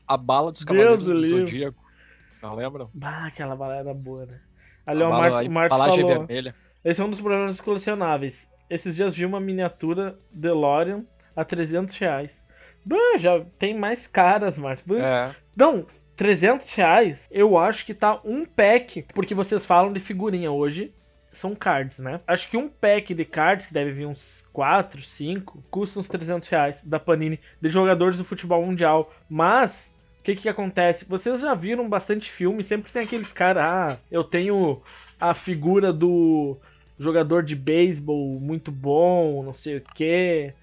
[0.06, 1.82] A bala dos Cavaleiros do, do Zodíaco.
[2.44, 2.90] Não lembram?
[2.94, 4.42] Bah, aquela bala era boa, né?
[4.86, 6.56] Ali, ó, o Márcio, o Márcio falou, vermelha.
[6.84, 8.50] esse é um dos problemas colecionáveis.
[8.70, 11.06] Esses dias vi uma miniatura DeLorean
[11.36, 12.44] a 300 reais.
[12.84, 14.98] Bah, já tem mais caras, Márcio.
[14.98, 15.36] É.
[15.56, 20.94] Não, 300 reais, eu acho que tá um pack, porque vocês falam de figurinha hoje
[21.32, 22.20] são cards, né?
[22.28, 26.48] Acho que um pack de cards, que deve vir uns 4, 5, custa uns 300
[26.48, 29.14] reais da Panini, de jogadores do futebol mundial.
[29.30, 31.06] Mas, o que que acontece?
[31.06, 34.82] Vocês já viram bastante filme, sempre tem aqueles caras, ah, eu tenho
[35.20, 36.58] a figura do
[37.00, 40.54] jogador de beisebol muito bom, não sei o que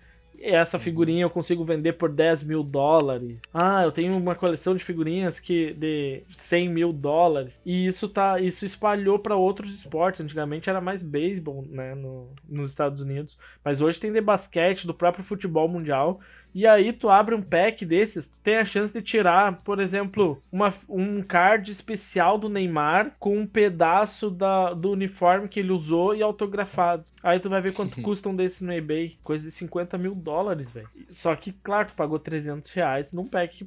[0.40, 0.82] essa uhum.
[0.82, 3.38] figurinha eu consigo vender por 10 mil dólares.
[3.52, 7.60] Ah, eu tenho uma coleção de figurinhas que de 100 mil dólares.
[7.64, 10.20] E isso tá, isso espalhou para outros esportes.
[10.20, 13.38] Antigamente era mais beisebol, né, no, nos Estados Unidos.
[13.64, 16.20] Mas hoje tem de basquete, do próprio futebol mundial.
[16.54, 20.72] E aí tu abre um pack desses, tem a chance de tirar, por exemplo, uma,
[20.88, 26.22] um card especial do Neymar com um pedaço da, do uniforme que ele usou e
[26.22, 27.04] autografado.
[27.22, 29.18] Aí tu vai ver quanto custam desses no eBay.
[29.22, 30.88] Coisa de 50 mil dólares, velho.
[31.10, 33.66] Só que, claro, tu pagou 300 reais num pack que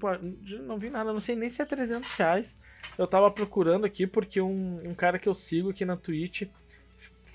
[0.59, 2.59] não vi nada, não sei nem se é 300 reais.
[2.97, 6.43] Eu tava procurando aqui porque um, um cara que eu sigo aqui na Twitch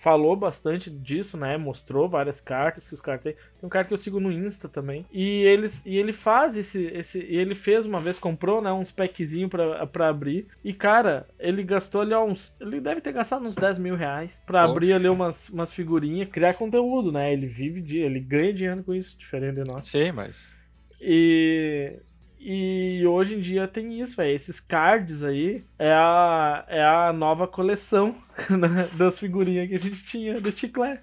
[0.07, 1.57] falou bastante disso, né?
[1.57, 3.33] Mostrou várias cartas que os caras têm.
[3.33, 5.05] Tem um cara que eu sigo no Insta também.
[5.11, 6.85] E ele, e ele faz esse.
[6.95, 8.73] esse ele fez uma vez, comprou, né?
[8.73, 10.47] Uns packzinho pra, pra abrir.
[10.63, 12.55] E, cara, ele gastou ali uns.
[12.61, 14.71] Ele deve ter gastado uns 10 mil reais pra Oxe.
[14.71, 17.33] abrir ali umas, umas figurinhas, criar conteúdo, né?
[17.33, 17.99] Ele vive de.
[17.99, 19.89] Ele ganha dinheiro com isso, diferente de nós.
[19.89, 20.57] Sim, mas.
[21.01, 21.99] E
[22.49, 24.33] e hoje em dia tem isso, velho.
[24.33, 28.15] Esses cards aí é a, é a nova coleção
[28.49, 31.03] né, das figurinhas que a gente tinha do chiclete.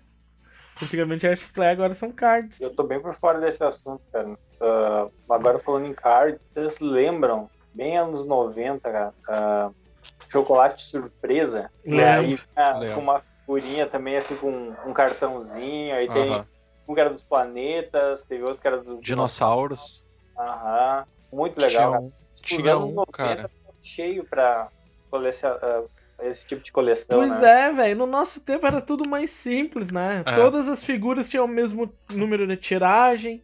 [0.82, 2.62] Antigamente era chiclete, agora são cards.
[2.62, 4.30] Eu tô bem por fora desse assunto, cara.
[4.30, 9.76] Uh, agora falando em cards, vocês lembram, bem anos 90, cara, uh,
[10.30, 11.70] chocolate surpresa?
[11.86, 12.00] Lembro.
[12.00, 16.46] E aí uh, com uma figurinha também, assim, com um cartãozinho, aí tem
[16.88, 20.06] um que era dos planetas, teve outro que era dos dinossauros.
[20.40, 21.06] Aham.
[21.34, 22.12] Muito legal.
[22.42, 23.50] Tinha, tinha um, cara.
[23.82, 24.70] cheio pra
[25.10, 25.60] colecionar.
[25.82, 25.90] Uh,
[26.22, 27.18] esse tipo de coleção.
[27.20, 27.68] Pois né?
[27.68, 27.98] é, velho.
[27.98, 30.24] No nosso tempo era tudo mais simples, né?
[30.26, 30.36] É.
[30.36, 33.44] Todas as figuras tinham o mesmo número de tiragem.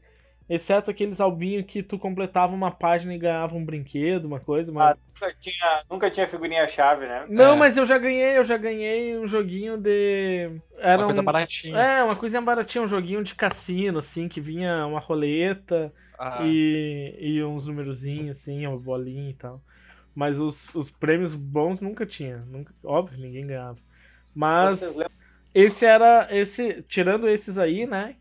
[0.49, 4.71] Exceto aqueles albinhos que tu completava uma página e ganhava um brinquedo, uma coisa.
[4.71, 4.91] Uma...
[4.91, 7.25] Ah, nunca, tinha, nunca tinha figurinha-chave, né?
[7.30, 7.56] Não, É.
[7.56, 10.49] mas eu já ganhei, eu já ganhei um joguinho de.
[10.80, 11.78] Era Uma coisa um- baratinha.
[11.78, 17.15] É, uma coisinha baratinha, um joguinho de cassino, assim, que vinha uma roleta Ah, e,
[17.19, 19.63] e uns numerozinhos, assim, uma bolinha e tal.
[20.15, 22.39] Mas os, os prêmios bons nunca tinha.
[22.39, 23.79] Nunca, óbvio, ninguém ganhava.
[24.36, 25.05] Mas
[25.53, 26.27] esse era.
[26.32, 28.17] esse Tirando esses aí, né?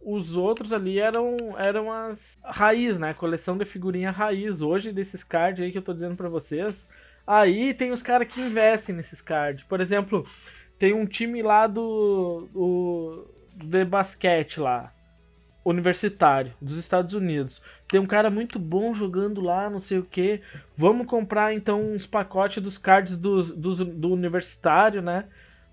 [0.00, 3.14] Os outros ali eram, eram as raiz, né?
[3.14, 4.62] Coleção de figurinha raiz.
[4.62, 6.88] Hoje, desses cards aí que eu tô dizendo pra vocês.
[7.26, 9.64] Aí tem os caras que investem nesses cards.
[9.64, 10.24] Por exemplo,
[10.78, 12.48] tem um time lá do.
[12.52, 14.95] do de basquete lá.
[15.68, 17.60] Universitário, dos Estados Unidos.
[17.88, 20.40] Tem um cara muito bom jogando lá, não sei o que.
[20.76, 25.24] Vamos comprar então uns pacotes dos cards dos, dos- do universitário, né?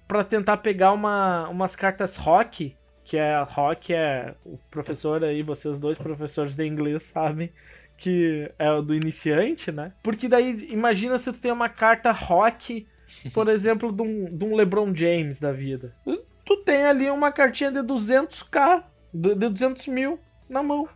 [0.08, 2.76] Pra tentar pegar uma, umas cartas rock.
[3.06, 7.52] Que é rock é o professor aí, vocês dois professores de inglês sabem
[7.98, 9.94] que é o do iniciante, né?
[10.02, 12.88] Porque daí imagina se tu tem uma carta rock,
[13.34, 15.94] por exemplo, de um, de um LeBron James da vida.
[16.46, 20.88] Tu tem ali uma cartinha de 200k, de de 200 mil na mão.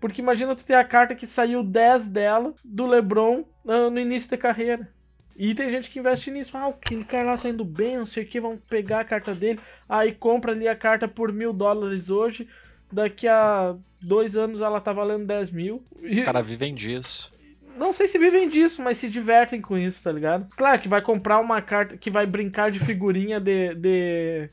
[0.00, 4.36] Porque imagina tu ter a carta que saiu 10 dela do LeBron no início da
[4.36, 4.88] carreira.
[5.36, 6.56] E tem gente que investe nisso.
[6.56, 9.34] Ah, aquele cara lá tá indo bem, não sei o que, vamos pegar a carta
[9.34, 9.60] dele.
[9.88, 12.48] Aí compra ali a carta por mil dólares hoje.
[12.92, 15.82] Daqui a dois anos ela tá valendo 10 mil.
[16.02, 17.32] os E- caras vivem disso.
[17.78, 20.46] não sei se vivem disso, mas se divertem com isso, tá ligado?
[20.56, 23.74] Claro que vai comprar uma carta que vai brincar de figurinha de.
[23.76, 24.50] de-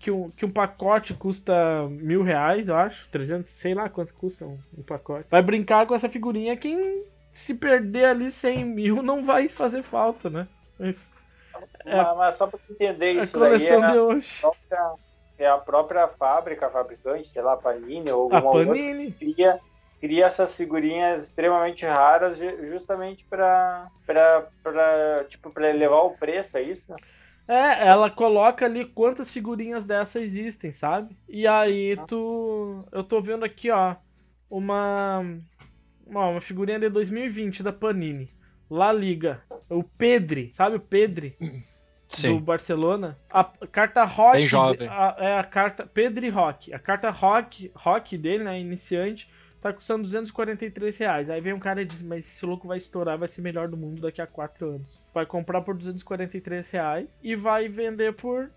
[0.00, 1.52] que, um, que um pacote custa
[1.88, 3.08] mil reais, eu acho.
[3.10, 5.26] 300, sei lá quanto custa um, um pacote.
[5.30, 6.56] Vai brincar com essa figurinha.
[6.56, 10.48] Quem se perder ali 100 mil não vai fazer falta, né?
[10.78, 11.08] Mas
[11.86, 11.96] É.
[11.96, 14.40] Mas, mas só pra entender a isso daí, é a de hoje.
[14.40, 14.92] própria,
[15.38, 19.14] é a própria fábrica, a fabricante, sei lá, Panini ou alguma outra, Panini.
[19.18, 19.60] cria,
[20.00, 23.88] cria essas figurinhas extremamente raras ju- justamente pra,
[25.28, 26.92] tipo, pra elevar o preço, é isso?
[27.52, 31.16] É, ela coloca ali quantas figurinhas dessa existem, sabe?
[31.28, 32.84] E aí tu.
[32.92, 33.96] Eu tô vendo aqui, ó.
[34.48, 35.24] Uma.
[36.06, 38.30] Uma figurinha de 2020 da Panini.
[38.70, 39.42] La Liga.
[39.68, 41.36] O Pedri, sabe o Pedri?
[42.10, 42.40] Do Sim.
[42.40, 43.16] Barcelona.
[43.30, 44.36] A carta Rock.
[44.38, 44.88] Bem jovem.
[44.88, 45.86] a- é a carta.
[45.86, 46.72] Pedri Rock.
[46.74, 48.60] A carta Rock, Rock dele, né?
[48.60, 49.28] Iniciante.
[49.60, 51.28] Tá custando 243 reais.
[51.28, 53.76] Aí vem um cara e diz, mas esse louco vai estourar, vai ser melhor do
[53.76, 55.00] mundo daqui a 4 anos.
[55.12, 58.50] Vai comprar por 243 reais e vai vender por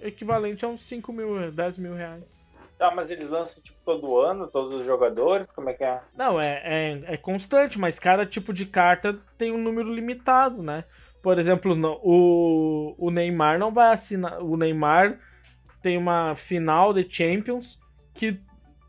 [0.00, 2.22] equivalente a uns 5 mil, 10 mil reais.
[2.78, 6.00] Tá, mas eles lançam tipo todo ano, todos os jogadores, como é que é?
[6.16, 10.84] Não, é, é, é constante, mas cada tipo de carta tem um número limitado, né?
[11.22, 14.40] Por exemplo, no- o, o Neymar não vai assinar.
[14.42, 15.18] O Neymar
[15.82, 17.78] tem uma final de Champions
[18.14, 18.40] que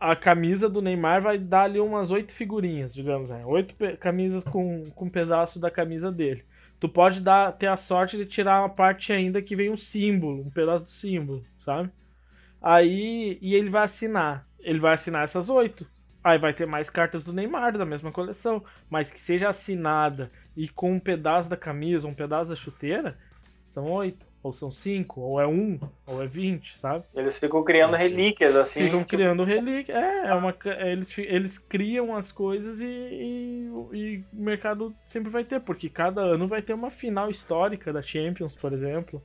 [0.02, 3.46] a camisa do Neymar vai dar ali umas oito figurinhas, digamos, né?
[3.46, 6.44] Oito camisas com, com um pedaço da camisa dele.
[6.80, 10.42] Tu pode dar, ter a sorte de tirar uma parte ainda que vem um símbolo,
[10.42, 11.92] um pedaço do símbolo, sabe?
[12.60, 14.48] Aí, e ele vai assinar.
[14.60, 15.86] Ele vai assinar essas oito.
[16.24, 20.68] Aí vai ter mais cartas do Neymar da mesma coleção, mas que seja assinada e
[20.68, 23.20] com um pedaço da camisa, um pedaço da chuteira,
[23.70, 27.06] são oito, ou são cinco, ou é um, ou é vinte, sabe?
[27.14, 28.84] Eles ficam criando relíquias, assim.
[28.84, 29.94] Ficam tipo, criando relíquia.
[29.94, 35.30] É, é uma, é, eles, eles criam as coisas e, e, e o mercado sempre
[35.30, 39.22] vai ter, porque cada ano vai ter uma final histórica da Champions, por exemplo,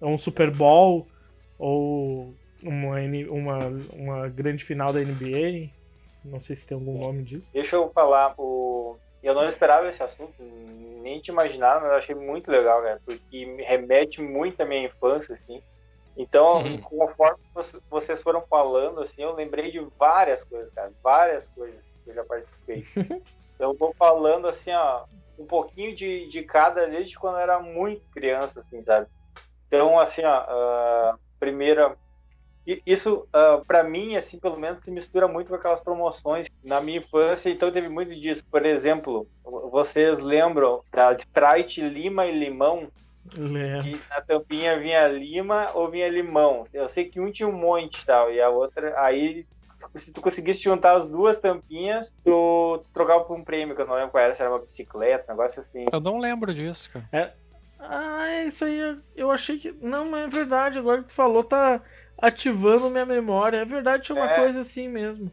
[0.00, 1.08] ou um Super Bowl,
[1.58, 2.96] ou uma,
[3.30, 3.58] uma,
[3.92, 5.70] uma grande final da NBA.
[6.24, 7.50] Não sei se tem algum nome disso.
[7.52, 8.96] Deixa eu falar, o...
[9.22, 10.34] eu não esperava esse assunto,
[11.02, 14.86] nem te imaginar, mas eu achei muito legal, cara, porque me remete muito à minha
[14.86, 15.62] infância, assim.
[16.16, 16.80] Então, Uhum.
[16.80, 22.10] conforme voc- vocês foram falando, assim, eu lembrei de várias coisas, cara, várias coisas que
[22.10, 22.82] eu já participei.
[23.54, 25.04] então, eu vou falando, assim, ó,
[25.38, 29.06] um pouquinho de, de cada desde quando eu era muito criança, assim, sabe?
[29.66, 31.96] Então, assim, ó, a primeira
[32.68, 36.46] e Isso, ah, pra mim, assim, pelo menos, se mistura muito com aquelas promoções.
[36.62, 38.44] Na minha infância, então, teve muito disso.
[38.50, 39.26] Por exemplo,
[39.70, 42.88] vocês lembram da Sprite Lima e Limão?
[43.36, 43.82] Lembro.
[43.82, 46.64] Que na tampinha vinha lima ou vinha limão.
[46.72, 48.98] Eu sei que um tinha um monte e tal, e a outra...
[49.00, 49.46] Aí,
[49.94, 53.86] se tu conseguisse juntar as duas tampinhas, tu, tu trocava por um prêmio, que eu
[53.86, 55.86] não lembro qual era, se era uma bicicleta, um negócio assim.
[55.92, 57.34] Eu não lembro disso, cara.
[57.78, 59.72] Ah, isso aí eu- eu achei que.
[59.80, 61.80] Não, mas é verdade, agora que tu falou, tá
[62.18, 63.58] ativando minha memória.
[63.58, 64.34] É verdade, tinha uma É.
[64.34, 65.32] coisa assim mesmo.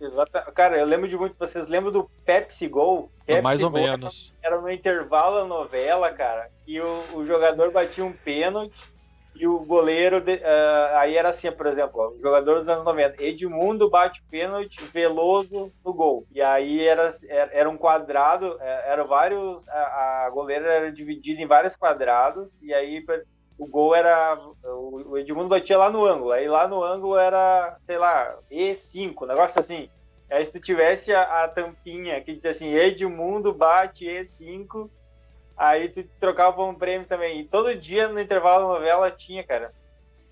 [0.00, 0.42] Exata.
[0.52, 1.36] Cara, eu lembro de muito.
[1.38, 3.12] Vocês lembram do Pepsi Go?
[3.26, 4.34] Pepsi Mais ou Go menos.
[4.42, 8.88] era no intervalo da novela, cara, e o, o jogador batia um pênalti
[9.34, 12.84] E o goleiro, de- ah, aí era assim, por exemplo, ó, o jogador dos anos
[12.84, 16.26] 90, Edmundo bate pênalti, Veloso no gol.
[16.30, 21.40] E aí era, era, era um quadrado, eh, eram vários, a, a goleira era dividida
[21.42, 23.04] em vários quadrados, e aí
[23.58, 27.98] o gol era, o, Edmundo batia lá no ângulo, aí lá no ângulo era, sei
[27.98, 29.90] lá, E5, um negócio assim.
[30.30, 34.90] Aí se tu tivesse a, a tampinha que dizia assim, Edmundo bate E5,
[35.56, 37.40] aí tu trocava um prêmio também.
[37.40, 39.72] E todo dia no intervalo da novela tinha, cara.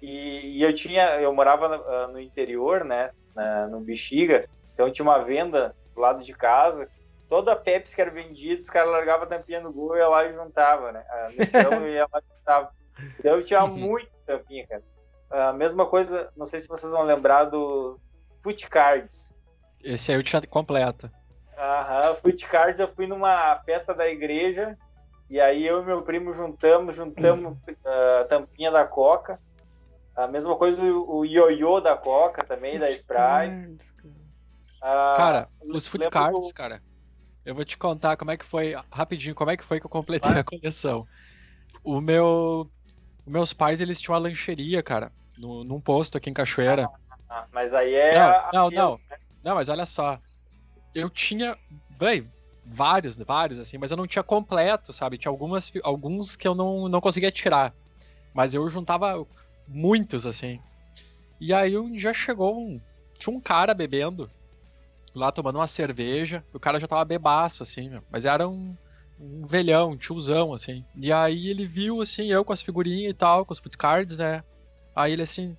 [0.00, 4.92] E, e eu tinha, eu morava no, ah, no interior, né, na- no Bexiga, então
[4.92, 6.88] tinha uma venda do lado de casa.
[7.28, 10.08] Toda a Pepsi que era vendida, os caras largavam a tampinha no gol e ia
[10.08, 11.04] lá e juntava, né?
[11.10, 12.72] Ah, no chão eu ia lá e juntava.
[13.18, 13.76] Então eu tinha Uhum.
[13.76, 14.82] muito tampinha, cara.
[15.30, 17.98] A mesma coisa, não sei se vocês vão lembrar do
[18.42, 19.34] Foot Cards.
[19.82, 21.12] Esse aí eu tinha completa.
[21.58, 24.76] Aham, Foot Cards eu fui numa festa da igreja
[25.28, 29.40] e aí eu e meu primo juntamos, juntamos a tampinha da Coca.
[30.14, 33.78] A mesma coisa o, ioiô da Coca também, da Sprite.
[34.82, 36.82] Ah, Cara, os lembro cards, do- cara.
[37.44, 39.90] Eu vou te contar como é que foi, rapidinho, como é que foi que eu
[39.90, 40.40] completei Vai.
[40.40, 41.06] a coleção.
[41.84, 42.70] O meu.
[43.26, 46.88] Os meus pais, eles tinham uma lancheria, cara, no, num posto aqui em Cachoeira.
[47.28, 48.14] Ah, mas aí é.
[48.14, 49.00] Não, a- não, não.
[49.10, 49.16] né?
[49.42, 50.20] Não, mas olha só.
[50.94, 51.58] Eu tinha,
[51.98, 52.30] bem,
[52.64, 55.18] vários, vários, assim, mas eu não tinha completo, sabe?
[55.18, 57.74] Tinha algumas, alguns que eu não, não conseguia tirar.
[58.32, 59.26] Mas eu juntava
[59.66, 60.60] muitos, assim.
[61.40, 62.80] E aí um dia chegou um.
[63.18, 64.30] Tinha um cara bebendo,
[65.14, 66.44] lá tomando uma cerveja.
[66.52, 68.02] O cara já tava bebaço, assim, meu.
[68.10, 68.76] Mas era um,
[69.18, 70.84] um velhão, um tiozão, assim.
[70.94, 74.16] E aí ele viu, assim, eu com as figurinhas e tal, com os foot cards,
[74.18, 74.42] né?
[74.94, 75.56] Aí ele assim.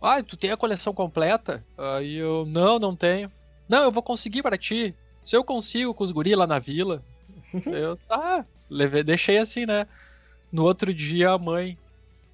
[0.00, 1.64] Ah, tu tem a coleção completa?
[1.76, 3.30] Aí eu, não, não tenho.
[3.68, 4.94] Não, eu vou conseguir pra ti.
[5.24, 7.02] Se eu consigo com os guri lá na vila.
[7.66, 8.46] eu, tá.
[8.70, 9.86] Levei, deixei assim, né?
[10.52, 11.76] No outro dia a mãe.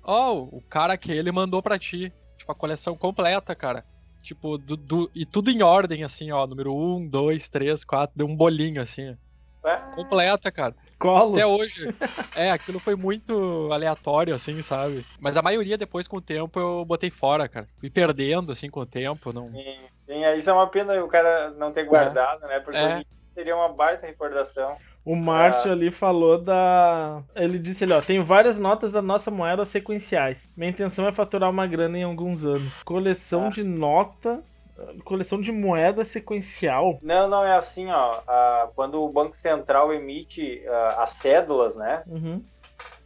[0.03, 2.13] Ó, o cara que ele mandou pra ti.
[2.37, 3.85] Tipo, a coleção completa, cara.
[4.23, 6.47] Tipo, do, do- e tudo em ordem, assim, ó.
[6.47, 8.15] Número 1, 2, 3, 4.
[8.17, 9.17] Deu um bolinho, assim.
[9.65, 10.75] Ah, Completa, cara.
[10.99, 11.35] Colo.
[11.35, 11.95] Até hoje.
[12.37, 15.05] É, aquilo foi muito aleatório, assim, sabe?
[15.21, 17.67] Mas a maioria, depois, com o tempo, eu botei fora, cara.
[17.79, 19.33] Fui perdendo, assim, com o tempo.
[19.33, 19.51] Não...
[19.51, 22.61] Sim, sim, isso é uma pena o cara não ter guardado, né?
[22.61, 23.03] Porque É.
[23.35, 24.77] seria uma baita recordação.
[25.05, 27.23] O Márcio ali falou da.
[27.37, 30.51] Ele disse ali, ó, tenho várias notas da nossa moeda sequenciais.
[30.57, 32.83] Minha intenção é faturar uma grana em alguns anos.
[32.85, 33.51] Coleção Ah.
[33.51, 34.43] de nota.
[35.05, 36.99] Coleção de moeda sequencial.
[37.03, 38.21] Não, não, é assim, ó.
[38.27, 42.03] ah, quando o Banco Central emite ah, as cédulas, né?
[42.07, 42.43] Uhum.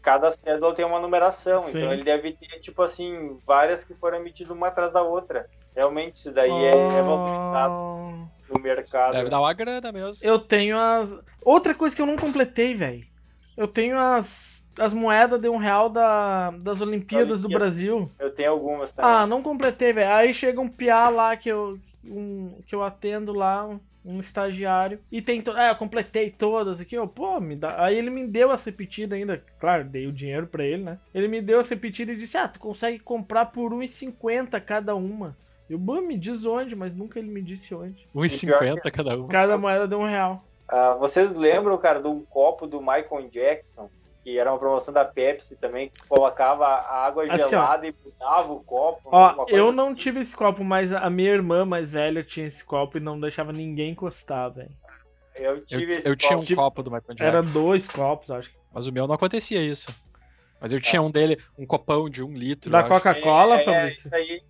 [0.00, 1.64] Cada cédula tem uma numeração.
[1.64, 1.70] Sim.
[1.78, 5.46] Então ele deve ter, tipo assim, várias que foram emitidas uma atrás da outra.
[5.76, 9.12] Realmente, isso daí é, é valorizado Ah, no mercado.
[9.12, 10.26] Deve dar uma grana mesmo.
[10.26, 11.14] Eu tenho as.
[11.44, 13.06] Outra coisa que eu não completei, velho.
[13.56, 14.57] Eu tenho as.
[14.78, 17.64] As moedas de um real da, das Olimpíadas do Olimpíada.
[17.64, 18.10] Brasil.
[18.18, 19.10] Eu tenho algumas também.
[19.10, 20.12] Ah, não completei, velho.
[20.12, 25.00] Aí chega um piá lá que eu, um, que eu atendo lá, um, um estagiário,
[25.10, 25.42] e tem.
[25.42, 25.52] To...
[25.52, 27.06] Ah, eu completei todas aqui, ó.
[27.06, 27.84] Pô, me dá.
[27.84, 29.42] Aí ele me deu essa repetida ainda.
[29.58, 30.98] Claro, dei o dinheiro pra ele, né?
[31.14, 35.36] Ele me deu essa repetida e disse: Ah, tu consegue comprar por 1,50 cada uma.
[35.68, 38.08] Eu, bom, me diz onde, mas nunca ele me disse onde.
[38.14, 39.28] 1,50 cada um.
[39.28, 40.42] Cada moeda deu um real.
[40.66, 43.90] Ah, vocês lembram, cara, do copo do Michael Jackson?
[44.28, 47.48] Que era uma promoção da Pepsi também, que colocava a água Assim, ó.
[47.48, 49.08] gelada e mudava o copo.
[49.10, 49.94] Ó, eu não assim.
[49.94, 53.54] tive esse copo, mas a minha irmã mais velha tinha esse copo e não deixava
[53.54, 54.68] ninguém encostar, velho.
[55.34, 56.46] Eu Eu, tive esse eu tinha um copo.
[56.46, 57.24] Tipo, copo do Michael Jackson.
[57.24, 58.50] Era dois copos, acho.
[58.70, 59.94] Mas o meu não acontecia isso.
[60.60, 62.70] Mas eu tinha um dele, um copão de um litro.
[62.70, 62.88] Da eu.
[62.88, 64.00] Coca-Cola, é, é, Fabrício?
[64.00, 64.42] isso aí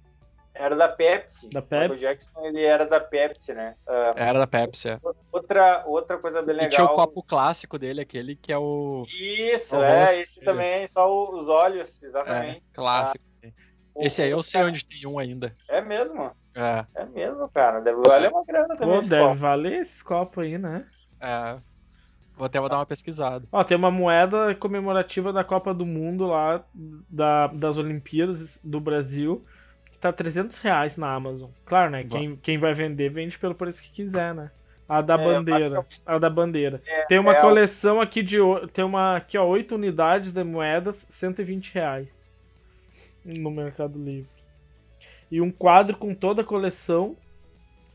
[0.59, 1.49] era da Pepsi.
[1.53, 2.01] Da Michael Pepsi?
[2.01, 3.77] Jackson, ele era da Pepsi, né?
[3.87, 5.01] Ah, Era da Pepsi, é.
[5.33, 6.66] outra, outra coisa bem E legal.
[6.66, 9.07] tinha o copo clássico dele, aquele que é o.
[9.11, 10.42] Isso, o é, rosto, esse isso.
[10.42, 12.64] também, só o- os olhos, É, exatamente.
[12.73, 13.53] clássico, sim.
[13.94, 15.57] O- Esse aí eu sei onde tem um ainda.
[15.66, 17.81] É mesmo, É, é mesmo, cara.
[17.81, 18.99] Deve valer uma grana também.
[18.99, 19.38] Pô, esse deve copo.
[19.38, 20.90] valer esses copos aí, né?
[21.21, 21.61] é.
[22.37, 23.49] Vou até vou dar uma pesquisada.
[23.51, 26.64] Ó, tem uma moeda comemorativa da Copa do Mundo lá,
[27.09, 29.44] da, das Olimpíadas do Brasil,
[29.98, 31.50] que tá 300 reais na Amazon.
[31.64, 32.04] Claro, né?
[32.04, 34.50] Quem, quem vai vender, vende pelo preço que quiser, né?
[34.88, 35.80] A da É, bandeira.
[35.80, 36.82] acho A da bandeira.
[36.87, 38.38] É, Tem uma é, coleção aqui de.
[38.72, 42.08] Tem uma aqui, ó, 8 unidades de moedas, 120 reais.
[43.24, 44.30] No Mercado Livre.
[45.30, 47.16] E um quadro com toda a coleção,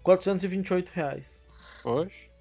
[0.04, 1.42] 428 reais.
[1.84, 2.32] Hoje?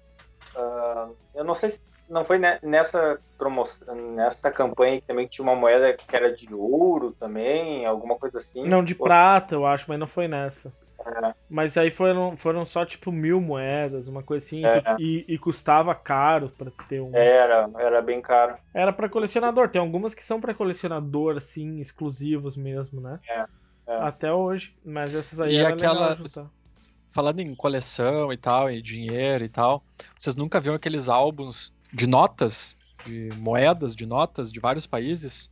[0.55, 1.79] ah, eu não sei se
[2.13, 6.53] não foi ne- nessa promoção, nessa campanha que também tinha uma moeda que era de
[6.53, 8.65] ouro também, alguma coisa assim.
[8.67, 10.71] Não, de Ou- prata, eu acho, mas não foi nessa.
[11.05, 11.33] É.
[11.49, 14.81] Mas aí foram, foram só tipo mil moedas, uma coisa assim, É.
[14.97, 17.13] e, e custava caro pra ter um.
[17.13, 18.55] Era, era bem caro.
[18.73, 19.67] Era pra colecionador.
[19.67, 23.19] Tem algumas que são pra colecionador, assim, exclusivos mesmo, né?
[23.27, 23.45] É,
[23.87, 23.95] é.
[23.97, 24.77] Até hoje.
[24.85, 26.17] Mas essas aí E era aquela-.
[27.11, 29.83] Falando em coleção e tal, e dinheiro e tal,
[30.17, 32.75] vocês nunca viram aqueles álbuns de notas,
[33.05, 35.51] de moedas de notas de vários países?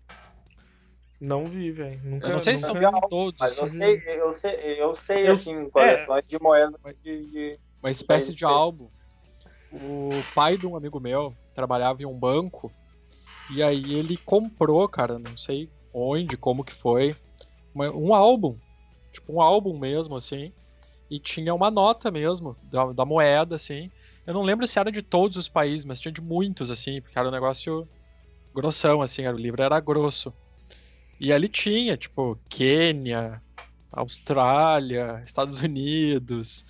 [1.19, 2.01] Não vi, velho.
[2.03, 2.91] Nunca, Eu não sei se são nunca...
[3.07, 7.59] todos, Mas eu sei, eu sei, eu sei Eu- assim, coleções de moedas de, de-
[7.81, 8.89] uma espécie de Mas- álbum.
[9.71, 12.73] O pai de um amigo meu trabalhava em um banco
[13.55, 17.15] e aí ele comprou, cara, não sei onde, como que foi,
[17.73, 18.57] um álbum,
[19.13, 20.51] tipo um álbum mesmo, assim,
[21.09, 23.89] e tinha uma nota mesmo da, da moeda, assim.
[24.31, 27.19] Eu não lembro se era de todos os países, mas tinha de muitos, assim, porque
[27.19, 27.89] era um negócio
[28.53, 30.33] grossão, assim, era, o livro era grosso.
[31.19, 33.43] E ali tinha, tipo, Quênia,
[33.91, 36.65] Austrália, Estados Unidos,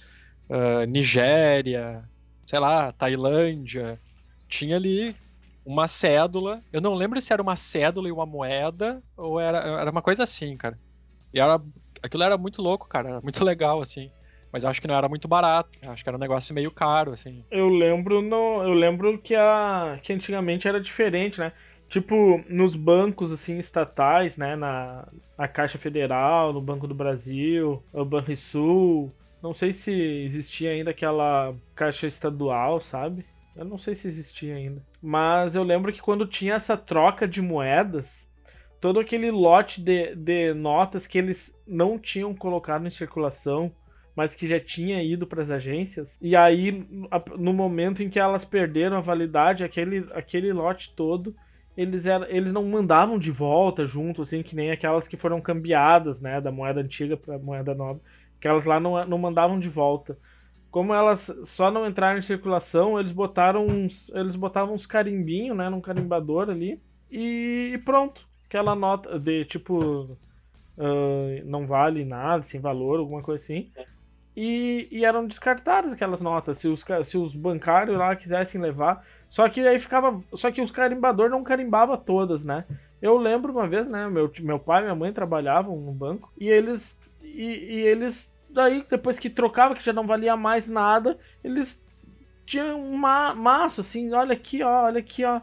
[0.49, 2.09] ah, Nigéria,
[2.47, 4.01] sei lá, Tailândia.
[4.49, 5.15] Tinha ali
[5.63, 6.63] uma cédula.
[6.73, 10.23] Eu não lembro se era uma cédula e uma moeda ou era, era uma coisa
[10.23, 10.81] assim, cara.
[11.33, 11.61] E era,
[12.01, 13.09] aquilo era muito louco, cara.
[13.09, 14.11] Era muito legal, assim.
[14.51, 15.69] Mas acho que não era muito barato.
[15.81, 17.43] Acho que era um negócio meio caro, assim.
[17.49, 21.53] Eu lembro no, eu lembro que a que antigamente era diferente, né?
[21.87, 28.05] Tipo, nos bancos assim estatais, né, na, na Caixa Federal, no Banco do Brasil, no
[28.05, 33.25] Banrisul, não sei se existia ainda aquela Caixa Estadual, sabe?
[33.55, 34.81] Eu não sei se existia ainda.
[35.01, 38.29] Mas eu lembro que quando tinha essa troca de moedas,
[38.79, 43.71] todo aquele lote de, de notas que eles não tinham colocado em circulação,
[44.15, 46.17] mas que já tinha ido para as agências.
[46.21, 46.85] E aí,
[47.37, 51.35] no momento em que elas perderam a validade, aquele, aquele lote todo,
[51.75, 56.21] eles, era, eles não mandavam de volta junto, assim, que nem aquelas que foram cambiadas,
[56.21, 58.01] né, da moeda antiga para moeda nova.
[58.37, 60.17] Aquelas lá não, não mandavam de volta.
[60.69, 65.69] Como elas só não entraram em circulação, eles botaram uns, eles botavam uns carimbinhos, né,
[65.69, 68.27] num carimbador ali, e, e pronto.
[68.45, 70.17] Aquela nota de tipo
[70.77, 73.71] ah, não vale nada, sem valor, alguma coisa assim.
[74.35, 79.05] E, e eram descartadas aquelas notas, se os, se os bancários lá quisessem levar.
[79.29, 80.21] Só que aí ficava.
[80.33, 82.65] Só que os carimbador não carimbava todas, né?
[83.01, 84.07] Eu lembro uma vez, né?
[84.09, 86.97] Meu, meu pai e minha mãe trabalhavam no banco e eles.
[87.21, 88.31] E, e eles.
[88.49, 91.81] Daí, depois que trocava, que já não valia mais nada, eles
[92.45, 95.39] tinham um ma maço, assim, olha aqui, ó, olha aqui, ó.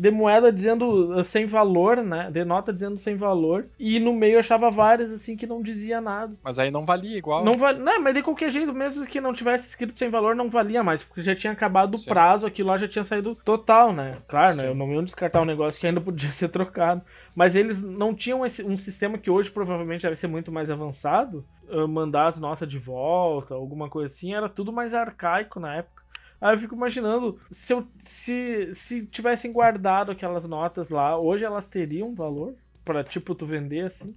[0.00, 2.30] De moeda dizendo uh, sem valor, né?
[2.30, 3.66] De nota dizendo sem valor.
[3.78, 6.34] E no meio eu achava várias, assim, que não dizia nada.
[6.42, 7.44] Mas aí não valia igual.
[7.44, 10.48] Não vale, não, mas de qualquer jeito, mesmo que não tivesse escrito sem valor, não
[10.48, 14.14] valia mais, porque já tinha acabado o prazo, aquilo lá já tinha saído total, né?
[14.26, 14.68] Claro, né?
[14.68, 17.02] Eu não ia descartar um negócio que ainda podia ser trocado.
[17.34, 21.44] Mas eles não tinham esse- um sistema que hoje provavelmente deve ser muito mais avançado,
[21.70, 25.99] ah, mandar as notas de volta, alguma coisa assim, era tudo mais arcaico na época.
[26.40, 31.66] Aí eu fico imaginando, se, eu, se, se tivessem guardado aquelas notas lá, hoje elas
[31.66, 32.54] teriam valor?
[32.84, 34.14] Pra, tipo, tu vender assim?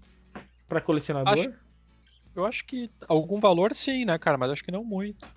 [0.68, 1.52] Pra colecionador?
[1.52, 1.54] Acho-
[2.36, 4.38] Eu acho que algum valor sim, né, cara?
[4.38, 5.28] Mas acho que não muito.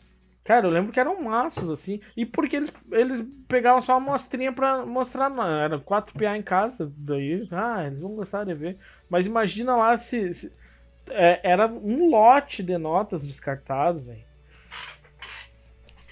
[0.45, 2.01] Cara, eu lembro que eram maços, assim.
[2.16, 5.28] E porque eles, eles pegavam só uma amostrinha pra mostrar.
[5.28, 6.93] Não, era 4PA em casa.
[6.97, 8.78] Daí, ah, eles vão gostar de ver.
[9.09, 10.32] Mas imagina lá se.
[10.34, 10.53] se-
[11.09, 14.24] é, era um lote de notas descartado, velho.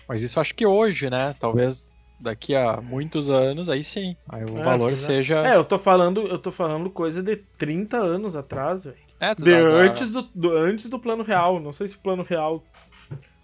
[0.08, 1.34] Mas isso acho que hoje, né?
[1.34, 1.88] Talvez
[2.18, 4.16] daqui a muitos anos, aí sim.
[4.28, 4.96] Aí o É, valor é.
[4.96, 5.52] seja.
[5.52, 8.98] É, eu tô falando, eu tô falando coisa de 30 anos atrás, velho.
[9.20, 11.60] É, tu De dá- dá- antes do, do- antes do plano real.
[11.60, 12.68] Não sei se o plano real.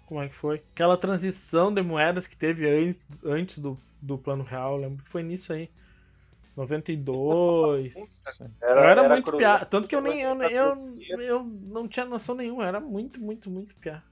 [0.05, 0.57] Como é que foi?
[0.73, 2.95] Aquela transição de moedas que teve an-
[3.25, 4.75] antes do, do plano real.
[4.75, 5.71] eu Lembro que foi nisso aí.
[6.55, 8.29] 92.
[8.61, 9.65] eu era, muito cruzeiro, piá.
[9.65, 10.21] Tanto que eu nem.
[10.21, 10.75] Eu, eu,
[11.11, 12.65] era eu não tinha noção nenhuma.
[12.67, 14.03] Era muito, muito, muito piá.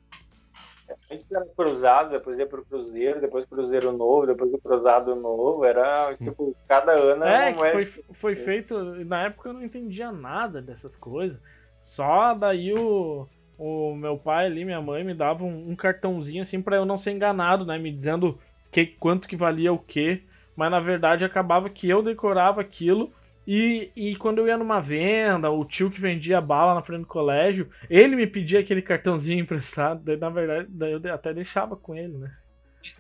[1.12, 5.64] Antes era cruzado, depois ia pro Cruzeiro, depois Cruzeiro Novo, depois o Cruzado Novo.
[5.66, 7.74] Era tipo, cada ano era É, que moeda.
[7.74, 8.78] foi, foi feito.
[9.06, 11.40] Na época eu não entendia nada dessas coisas.
[11.80, 13.28] Só daí o,
[13.58, 16.98] o meu pai ali, minha mãe, me dava um, um cartãozinho assim pra eu não
[16.98, 17.78] ser enganado, né?
[17.78, 18.38] Me dizendo
[18.72, 20.22] que, quanto que valia o quê.
[20.56, 23.12] Mas na verdade acabava que eu decorava aquilo.
[23.52, 27.08] E, e quando eu ia numa venda, o tio que vendia bala na frente do
[27.08, 30.04] colégio, ele me pedia aquele cartãozinho emprestado.
[30.04, 32.32] Daí, na verdade, daí eu até deixava com ele, né?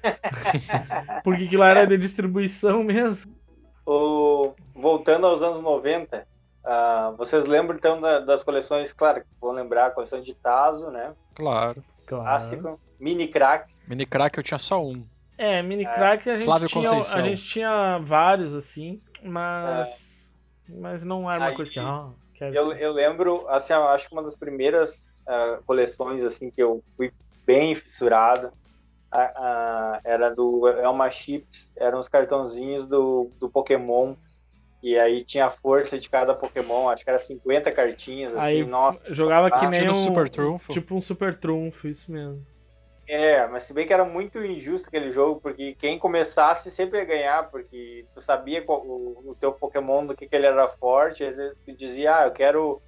[1.23, 3.31] Porque aquilo era de distribuição mesmo.
[3.85, 6.25] O- Voltando aos anos 90,
[6.65, 11.13] ah, vocês lembram então da- das coleções, claro, vão lembrar a coleção de Tazo, né?
[11.35, 11.83] Claro.
[12.07, 12.79] Clássico.
[12.99, 13.79] Mini Cracks.
[13.87, 15.05] Mini crack eu tinha só um.
[15.37, 17.19] É, mini crack a gente, Flávio tinha, Conceição.
[17.19, 20.08] a gente tinha vários, assim, mas.
[20.77, 21.79] Mas não era uma Aí, coisa que.
[21.79, 26.49] Ah, quero Eu, eu lembro, assim, eu acho que uma das primeiras uh, coleções assim
[26.49, 27.11] que eu fui
[27.45, 28.47] bem fissurado.
[29.11, 34.15] Uh, era do Elma Chips, eram os cartãozinhos do, do Pokémon.
[34.81, 38.65] E aí tinha a força de cada Pokémon, acho que era 50 cartinhas, assim, Aí
[38.65, 39.13] nossa.
[39.13, 40.71] jogava que nem tipo um Super Trunfo.
[40.71, 42.45] Tipo um super trunfo, isso mesmo.
[43.11, 47.05] É, mas se bem que era muito injusto aquele jogo, porque quem começasse sempre ia
[47.05, 51.23] ganhar, porque tu sabia qual, o, o teu Pokémon do que, que ele era forte,
[51.65, 52.83] tu dizia, ah, eu quero,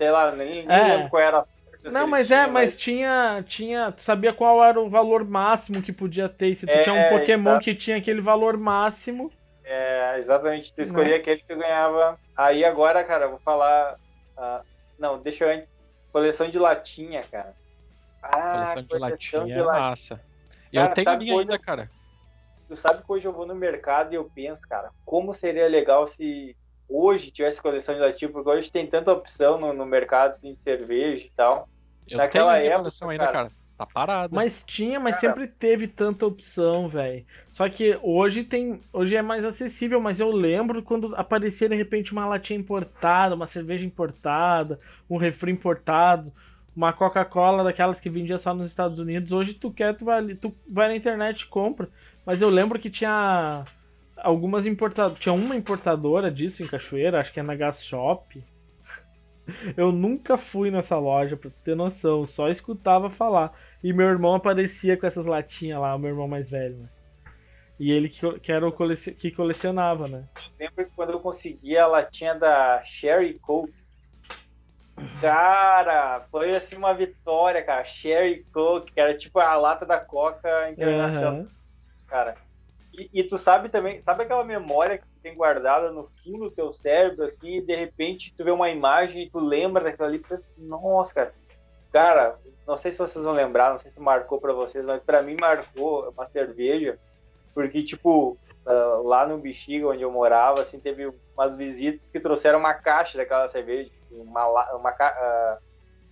[0.00, 0.86] sei lá, nem, nem É.
[0.86, 3.92] lembro qual era as forças Não, mas é, tinham, mas tinha, tinha.
[3.92, 6.48] Tu sabia qual era o valor máximo que podia ter.
[6.50, 9.32] E Se tu É, tinha um Pokémon que tinha aquele valor máximo.
[9.64, 11.18] É, exatamente, tu escolhia Né?
[11.18, 12.18] aquele que tu ganhava.
[12.36, 13.98] Aí agora, cara, eu vou falar.
[14.36, 14.64] ah,
[14.98, 15.68] não, deixa eu antes.
[16.12, 17.54] Coleção de latinha, cara.
[18.22, 20.24] Ah, Coleção de latinha de é massa.
[20.72, 21.90] Cara, eu tenho minha ainda, cara.
[22.68, 26.06] Tu sabe que hoje eu vou no mercado e eu penso, cara, como seria legal
[26.06, 26.56] se
[26.86, 30.62] hoje tivesse coleção de latinha, porque hoje tem tanta opção no, no mercado assim, de
[30.62, 31.68] cerveja e tal.
[32.06, 33.32] Eu Naquela tenho época, coleção ainda, cara.
[33.32, 33.52] cara.
[33.76, 34.34] Tá parada.
[34.34, 35.20] Mas tinha, mas Cara.
[35.20, 37.24] sempre teve tanta opção, velho.
[37.50, 38.80] Só que hoje tem.
[38.92, 43.46] Hoje é mais acessível, mas eu lembro quando aparecia de repente uma latinha importada, uma
[43.46, 46.32] cerveja importada, um refri importado,
[46.78, 49.32] uma Coca-Cola daquelas que vendia só nos Estados Unidos.
[49.32, 51.88] Hoje tu quer, tu vai, tu vai na internet e compra.
[52.24, 53.64] Mas eu lembro que tinha
[54.16, 55.18] algumas importadoras.
[55.18, 58.40] Tinha uma importadora disso em Cachoeira, acho que é na Gas Shop.
[59.76, 63.58] Eu nunca fui nessa loja, pra ter noção, só escutava falar.
[63.82, 66.88] E meu irmão aparecia com essas latinhas lá, o meu irmão mais velho, né?
[67.80, 70.24] E ele que, que era o que colecionava, né?
[70.60, 73.72] Lembro que quando eu consegui a latinha da Sherry Coke,
[75.20, 77.84] cara, foi assim uma vitória, cara.
[77.84, 81.48] Sherry Coke, que era tipo a lata da Coca internacional, Aham.
[82.06, 82.34] cara.
[82.92, 86.50] E, e tu sabe também, sabe aquela memória que tu tem guardada no fundo do
[86.50, 90.16] teu cérebro, assim, e de repente tu vê uma imagem e tu lembra daquilo ali
[90.16, 91.34] e pensa, nossa, cara.
[91.92, 95.22] Cara, não sei se vocês vão lembrar, não sei se marcou pra vocês, mas pra
[95.22, 96.98] mim marcou uma cerveja,
[97.54, 102.58] porque, tipo, ah, lá no Bexiga, onde eu morava, assim, teve umas visitas que trouxeram
[102.58, 105.58] uma caixa daquela cerveja, uma, uma, ah,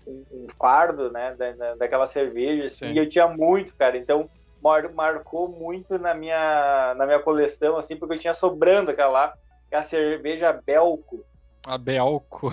[0.07, 2.93] um, fardo, né, da, da- daquela cerveja, assim, Sim.
[2.95, 4.29] e eu tinha muito, cara, então
[4.63, 9.35] mar- marcou muito na minha, na minha coleção, assim, porque eu tinha sobrando aquela lá,
[9.73, 11.25] a cerveja Belco.
[11.67, 12.51] A Belco.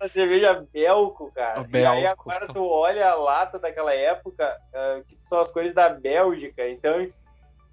[0.00, 1.60] Da cerveja Belco, cara?
[1.60, 2.30] A E aí Belco.
[2.30, 6.68] agora tu olha a lata daquela época, ah, que são as coisas da Bélgica.
[6.68, 7.06] Então,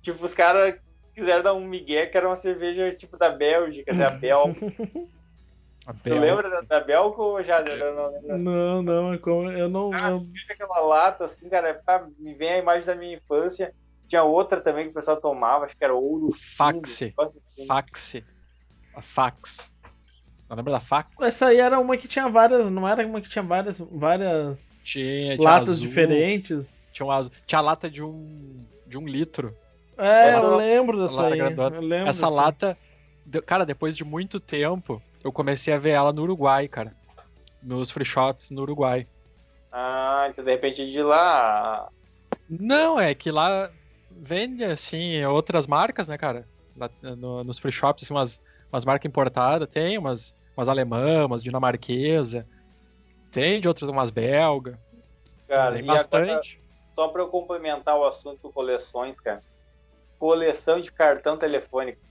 [0.02, 0.78] tipo, os caras
[1.14, 4.02] quiseram dar um migué que era uma cerveja tipo da Bélgica, assim,
[5.86, 6.10] a Belco.
[6.10, 7.62] A Tu lembra da, da Belco ou já?
[7.64, 8.38] Não.
[8.38, 9.92] Não, não, é como eu não.
[9.94, 13.74] Ah, eu- aquela lata, assim, cara, pá, me vem a imagem da minha infância.
[14.08, 16.30] Tinha outra também que o pessoal tomava, acho que era ouro.
[16.34, 17.14] Faxe.
[17.20, 17.66] Assim.
[17.66, 18.26] Faxe.
[18.96, 19.74] A Fax.
[20.48, 21.10] Não lembra da Fax?
[21.22, 22.70] Essa aí era uma que tinha várias.
[22.72, 23.80] Não era uma que tinha várias.
[23.80, 26.92] várias Tinha, tinha latas azul, diferentes.
[26.94, 27.34] Tinha, um azul.
[27.48, 29.56] tinha a lata de um, de um litro.
[29.98, 31.38] É, Essa eu lembro dessa lata aí.
[31.40, 31.76] grandona.
[31.78, 32.78] Eu lembro Essa lata,
[33.46, 36.98] cara, depois de muito tempo, eu comecei a ver ela no Uruguai, cara.
[37.62, 39.08] Nos free shops no Uruguai.
[39.72, 41.92] Ah, então de repente de lá.
[42.48, 43.72] Não, é que lá
[44.10, 46.50] vende, assim, outras marcas, né, cara?
[47.02, 48.40] No- nos free shops, assim, umas,
[48.72, 52.48] umas marcas importadas, tem umas, umas alemãs, umas dinamarquesa,
[53.32, 54.80] tem de outras, umas belga,
[55.48, 56.62] Cara, tem e agora, bastante.
[56.94, 59.44] só para eu complementar o assunto coleções, cara.
[60.20, 62.02] Coleção de cartão telefônico.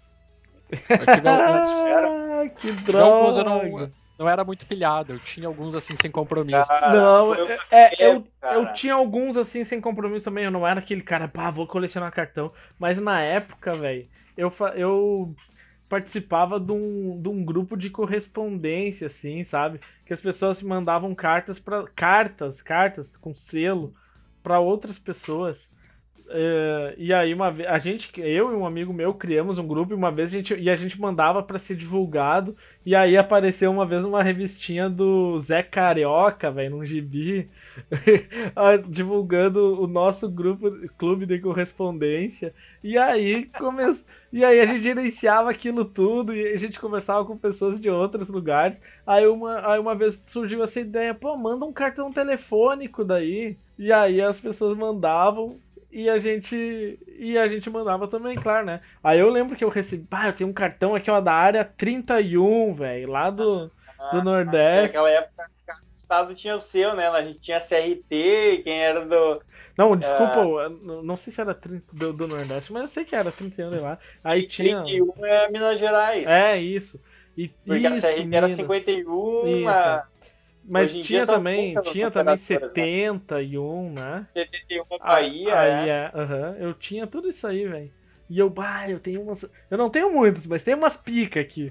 [0.98, 3.44] Eu alguns, Ah, que tive alguns eu droga.
[3.44, 6.72] não, não era muito pilhado, eu tinha alguns, assim, sem compromisso.
[6.72, 10.44] Cara, Não, foi é, é, eu, eu tinha alguns assim sem compromisso também.
[10.44, 12.52] Eu não era aquele cara, pá, vou colecionar cartão.
[12.78, 15.36] Mas na época, velho, eu, fa- eu
[15.88, 19.80] participava de um, de um grupo de correspondência, assim, sabe?
[20.06, 23.94] Que as pessoas mandavam cartas para cartas, cartas com selo
[24.42, 25.70] para outras pessoas.
[26.26, 29.92] É, e aí uma vez a gente, eu e um amigo meu criamos um grupo
[29.92, 33.70] e uma vez a gente e a gente mandava para ser divulgado e aí apareceu
[33.70, 37.48] uma vez uma revistinha do Zé Carioca, velho, num gibi,
[38.88, 42.54] divulgando o nosso grupo, clube de correspondência.
[42.82, 43.82] E aí come...
[44.32, 48.30] e aí a gente gerenciava aquilo tudo e a gente conversava com pessoas de outros
[48.30, 48.82] lugares.
[49.06, 53.56] Aí uma, aí uma vez surgiu essa ideia, pô, manda um cartão telefônico daí.
[53.78, 55.58] E aí as pessoas mandavam
[55.94, 58.80] e a gente e a gente mandava também, claro, né?
[59.02, 61.64] Aí eu lembro que eu recebi, pá, eu tenho um cartão aqui ó da área
[61.64, 63.70] 31, velho, lá do
[64.12, 64.88] do Nordeste.
[64.88, 67.08] Naquela época, cada estado tinha o seu, né?
[67.08, 69.40] A gente tinha CRT, quem era do.
[69.78, 70.70] Não, desculpa, eu
[71.02, 73.80] não sei se era 30 do, do Nordeste, mas eu sei que era 31 sei
[73.80, 73.98] lá.
[74.22, 76.26] Aí tinha 31 é Minas Gerais.
[76.28, 77.00] É, isso.
[77.36, 78.56] E Porque isso, a CRT era Minas.
[78.56, 79.68] 51, Isso.
[79.68, 80.06] a...
[80.66, 82.86] Mas tinha também, tinha também operadoras, né?
[82.86, 84.26] 71, né?
[84.34, 85.92] 71 Bahia, Aí é.
[85.92, 86.56] é, aham.
[86.58, 87.92] Eu tinha tudo isso aí, velho.
[88.30, 89.44] E eu, bah, eu tenho umas.
[89.70, 91.70] Eu não tenho muitas, mas tem umas pica aqui.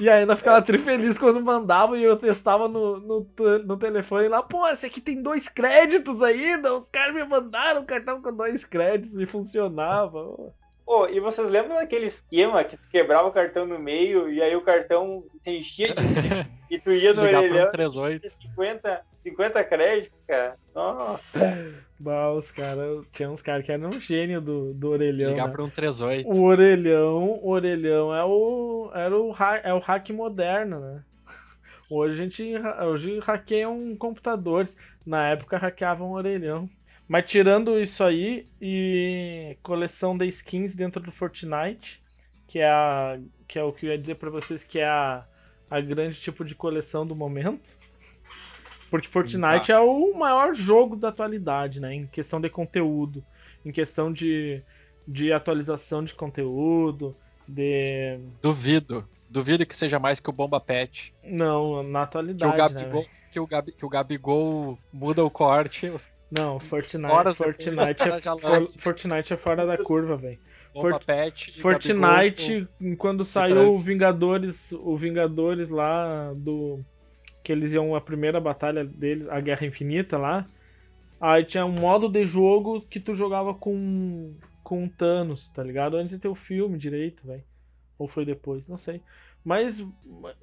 [0.00, 3.26] E ainda ficava trifeliz quando mandava e eu testava no, no,
[3.64, 6.74] no telefone lá, pô, esse aqui tem dois créditos ainda.
[6.74, 10.54] Os caras me mandaram um cartão com dois créditos e funcionava.
[10.88, 14.56] Pô, e vocês lembram daquele esquema que tu quebrava o cartão no meio e aí
[14.56, 16.02] o cartão se enchia de...
[16.74, 18.22] e tu ia no orelhão 38.
[18.22, 20.56] de 50, 50 créditos, cara?
[20.74, 21.38] Nossa,
[22.00, 23.04] Bah, os caras.
[23.12, 25.28] Tinha uns caras que eram um gênio do, do orelhão.
[25.28, 25.52] Ligar né?
[25.52, 26.26] pra um 38.
[26.26, 31.02] O orelhão, o orelhão é o, era o, é o hack moderno, né?
[31.90, 32.54] Hoje a gente
[32.86, 34.74] hoje hackeiam computadores.
[35.04, 36.66] Na época hackeavam o orelhão.
[37.08, 42.02] Mas tirando isso aí e coleção de skins dentro do Fortnite,
[42.46, 45.24] que é a que é o que eu ia dizer pra vocês que é a,
[45.70, 47.76] a grande tipo de coleção do momento.
[48.90, 51.94] Porque Fortnite é o maior jogo da atualidade, né?
[51.94, 53.24] Em questão de conteúdo,
[53.64, 54.62] em questão de,
[55.06, 58.18] de atualização de conteúdo, de.
[58.42, 59.08] Duvido.
[59.30, 61.14] Duvido que seja mais que o Bomba Pet.
[61.22, 62.52] Não, na Que o atualidade.
[62.52, 63.14] né, Gabigol, velho?
[63.30, 65.90] que o, Gabi, que o Gabigol muda o corte.
[66.30, 68.80] Não, Fortnite, Horas Fortnite, é.
[68.80, 70.38] Fortnite é fora da curva, velho.
[70.74, 71.60] Fort- Pet.
[71.60, 73.78] Fortnite, Gabigol, quando saiu o.
[73.78, 76.80] Vingadores, o Vingadores lá do.
[77.42, 80.46] Que eles iam a primeira batalha deles, a Guerra Infinita lá.
[81.20, 84.34] Aí tinha um modo de jogo que tu jogava com.
[84.62, 85.96] com o Thanos, tá ligado?
[85.96, 87.42] Antes de ter o filme direito, velho.
[87.98, 89.00] Ou foi depois, não sei.
[89.42, 89.84] Mas.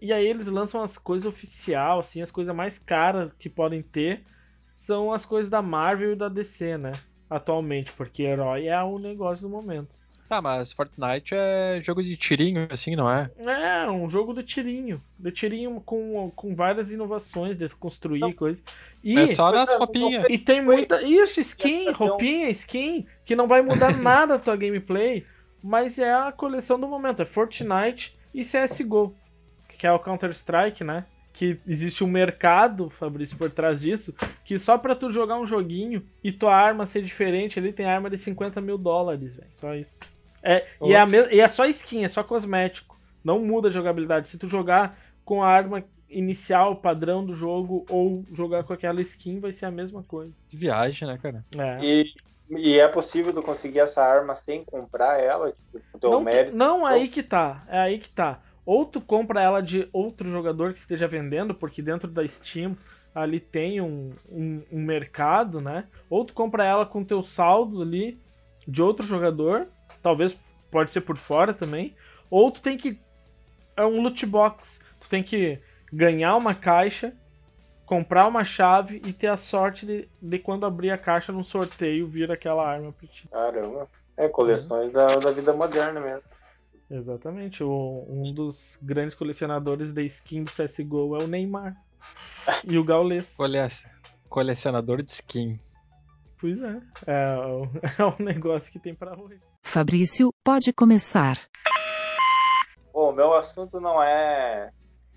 [0.02, 4.26] E aí eles lançam as coisas oficial, assim, as coisas mais caras que podem ter
[4.76, 6.92] são as coisas da Marvel e da DC, né?
[7.30, 9.90] Atualmente, porque herói é o negócio do momento.
[10.28, 13.30] Tá, mas Fortnite é jogo de tirinho, assim, não é?
[13.38, 15.02] É, um jogo de tirinho.
[15.20, 18.34] De tirinho com, com várias inovações de construir Não.
[18.34, 18.64] coisas.
[19.04, 20.26] E, é só nas roupinhas.
[20.28, 21.00] e tem muita.
[21.06, 25.24] Isso, skin, é um- roupinha, skin, que não vai mudar nada a tua gameplay,
[25.64, 27.22] mas é a coleção do momento.
[27.22, 29.16] É Fortnite e CSGO,
[29.78, 31.06] que é o Counter-Strike, né?
[31.36, 34.14] Que existe um mercado, Fabrício, por trás disso,
[34.46, 38.10] que só pra tu jogar um joguinho e tua arma ser diferente, ali tem arma
[38.10, 39.50] de 50 mil dólares, velho.
[39.60, 40.00] Só isso.
[40.42, 42.98] É, e, é a me- e é só skin, é só cosmético.
[43.24, 44.30] Não muda a jogabilidade.
[44.30, 49.40] Se tu jogar com a arma inicial, padrão do jogo, ou jogar com aquela skin,
[49.40, 50.32] vai ser a mesma coisa.
[50.48, 51.44] Que viagem, né, cara?
[51.58, 51.80] É.
[51.84, 52.06] E,
[52.52, 56.56] e é possível tu conseguir essa arma sem comprar ela, tipo, Não, mérito.
[56.56, 57.66] não, é aí que tá.
[57.68, 58.40] É aí que tá.
[58.66, 62.76] Ou tu compra ela de outro jogador que esteja vendendo, porque dentro da Steam
[63.14, 65.86] ali tem um, um, um mercado, né?
[66.10, 68.20] Ou tu compra ela com teu saldo ali
[68.68, 69.68] de outro jogador,
[70.02, 70.38] talvez
[70.72, 71.96] pode ser por fora também.
[72.30, 73.00] Ou tu tem que.
[73.78, 74.80] É um loot box.
[75.00, 75.60] Tu tem que
[75.94, 77.14] ganhar uma caixa,
[77.86, 82.08] comprar uma chave e ter a sorte de, de quando abrir a caixa num sorteio
[82.08, 83.28] vir aquela arma pra ti.
[83.30, 83.88] Caramba.
[84.18, 86.24] É, coleções da, da vida moderna mesmo.
[86.90, 87.64] Exatamente.
[87.64, 91.76] O- um dos grandes colecionadores de skin do CSGO é o Neymar.
[92.64, 93.34] E o Gaules.
[93.36, 93.58] Cole...
[94.30, 95.60] Colecionador de skin.
[96.40, 96.80] Pois é.
[97.08, 97.36] É
[97.98, 99.40] é o negócio que tem pra hoje.
[99.64, 101.40] Fabrício, pode começar.
[102.94, 104.70] Bom, meu assunto não é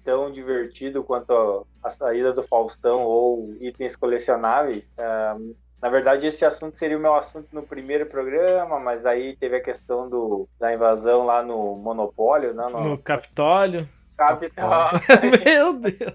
[0.02, 4.90] tão divertido quanto a saída do Faustão ou itens colecionáveis.
[4.96, 5.34] É,
[5.80, 9.62] na verdade, esse assunto seria o meu assunto no primeiro programa, mas aí teve a
[9.62, 13.88] questão do, da invasão lá no Monopólio, né, no, No Capitólio.
[14.16, 14.90] Capital.
[15.44, 16.14] Meu Deus.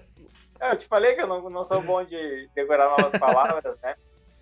[0.60, 3.96] É, eu te falei que eu não, não sou bom de decorar novas palavras, né?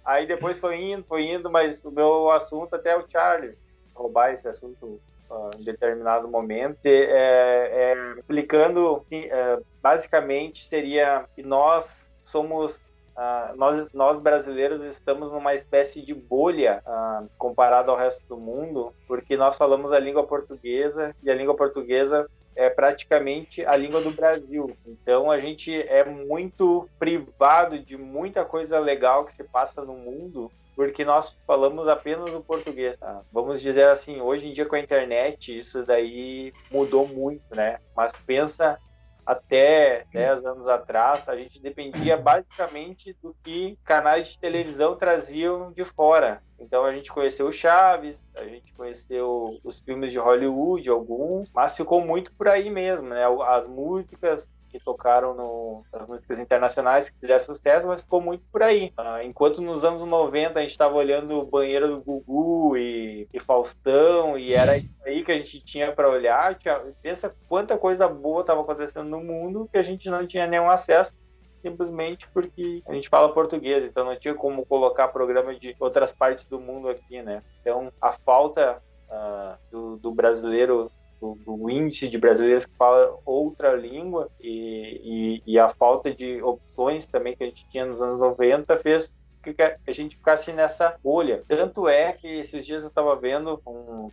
[0.05, 4.33] Aí depois foi indo, foi indo, mas o meu assunto até é o Charles roubar
[4.33, 5.01] esse assunto
[5.31, 12.85] ah, em determinado momento, é, é, explicando, é, basicamente seria que nós somos
[13.17, 18.93] ah, nós, nós brasileiros estamos numa espécie de bolha ah, comparado ao resto do mundo,
[19.07, 24.11] porque nós falamos a língua portuguesa e a língua portuguesa é praticamente a língua do
[24.11, 24.77] Brasil.
[24.87, 30.51] Então a gente é muito privado de muita coisa legal que se passa no mundo
[30.75, 32.97] porque nós falamos apenas o português.
[32.97, 33.23] tá?
[33.33, 37.79] Vamos dizer assim, hoje em dia com a internet isso daí mudou muito, né?
[37.95, 38.79] Mas pensa
[39.25, 45.85] até 10 anos atrás, a gente dependia basicamente do que canais de televisão traziam de
[45.85, 46.43] fora.
[46.59, 51.77] Então a gente conheceu o Chaves, a gente conheceu os filmes de Hollywood, alguns, mas
[51.77, 53.25] ficou muito por aí mesmo, né?
[53.47, 58.63] As músicas que tocaram no, as músicas internacionais que fizeram sucesso, mas ficou muito por
[58.63, 58.93] aí.
[58.97, 63.39] Ah, enquanto nos anos 90 a gente estava olhando o banheiro do Gugu e, e
[63.39, 68.09] Faustão, e era isso aí que a gente tinha para olhar, tinha, pensa quanta coisa
[68.09, 71.15] boa estava acontecendo no mundo que a gente não tinha nenhum acesso,
[71.59, 76.45] simplesmente porque a gente fala português, então não tinha como colocar programa de outras partes
[76.47, 77.43] do mundo aqui, né?
[77.61, 80.91] Então a falta uh, do, do, brasileiro,
[81.23, 86.43] do, do, índice de brasileiros que fala outra língua e, e, e a falta de
[86.43, 90.97] opções também que a gente tinha nos anos 90 fez que a gente ficasse nessa
[91.03, 91.45] bolha.
[91.49, 93.61] Tanto é que esses dias eu estava vendo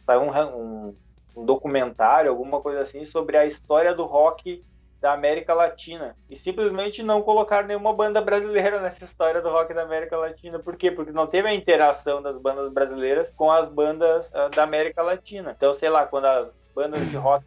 [0.06, 0.96] tá um, um,
[1.36, 4.64] um, documentário, alguma coisa assim, sobre a história do rock
[5.02, 6.16] da América Latina.
[6.30, 10.60] E simplesmente não colocar nenhuma banda brasileira nessa história do rock da América Latina.
[10.60, 10.92] Por quê?
[10.92, 15.54] Porque não teve a interação das bandas brasileiras com as bandas uh, da América Latina.
[15.56, 17.46] Então, sei lá, quando as bandas de rock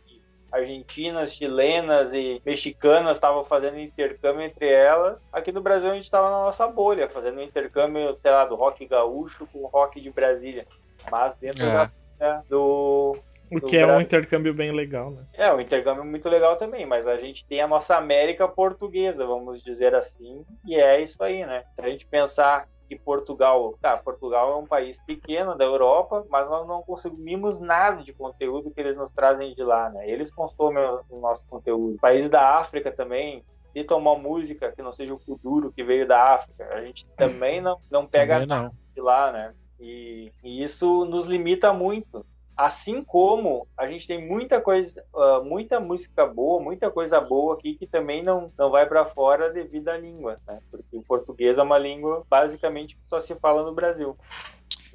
[0.53, 5.18] argentinas, chilenas e mexicanas estavam fazendo intercâmbio entre elas.
[5.32, 8.86] Aqui no Brasil a gente estava na nossa bolha, fazendo intercâmbio, sei lá, do rock
[8.86, 10.66] gaúcho com o rock de Brasília.
[11.11, 11.90] Mas dentro é.
[12.18, 13.16] da, do,
[13.57, 15.24] o que é um intercâmbio bem legal, né?
[15.34, 19.62] É, um intercâmbio muito legal também, mas a gente tem a nossa América portuguesa, vamos
[19.62, 21.64] dizer assim, e é isso aí, né?
[21.74, 26.48] Se a gente pensar que Portugal, tá, Portugal é um país pequeno da Europa, mas
[26.48, 30.09] nós não consumimos nada de conteúdo que eles nos trazem de lá, né?
[30.09, 31.96] Eles consomem o nosso conteúdo.
[31.98, 33.44] Países da África também,
[33.74, 37.61] de tomar música que não seja o Kuduro que veio da África, a gente também
[37.61, 38.46] não, não pega não.
[38.46, 39.55] nada de lá, né?
[39.80, 42.24] E, e, isso nos limita muito.
[42.57, 47.74] Assim como a gente tem muita coisa, uh, muita música boa, muita coisa boa aqui
[47.74, 50.61] que também não, não vai para fora devido à língua, né?
[50.70, 54.16] Porque o português é uma língua basicamente que só se fala no Brasil.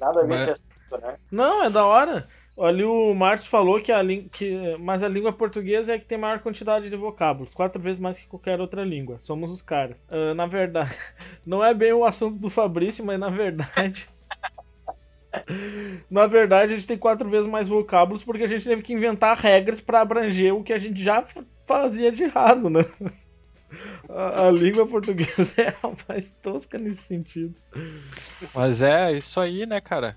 [0.00, 1.18] Nada a ver com assunto, né?
[1.30, 2.28] Não, é da hora.
[2.56, 6.18] Ali o Márcio falou que a língua, que, mas a língua portuguesa é que tem
[6.18, 9.18] maior quantidade de vocábulos, quatro vezes mais que qualquer outra língua.
[9.18, 10.06] Somos os caras.
[10.10, 10.96] Uh, na verdade,
[11.46, 14.08] não é bem o assunto do Fabrício, mas na verdade
[16.10, 19.36] Na verdade, a gente tem quatro vezes mais vocábulos porque a gente teve que inventar
[19.36, 21.24] regras para abranger o que a gente já
[21.66, 22.84] fazia de errado, né?
[24.08, 27.54] A, a, língua portuguesa é a mais tosca nesse sentido.
[28.54, 30.16] Mas é isso aí, né, cara?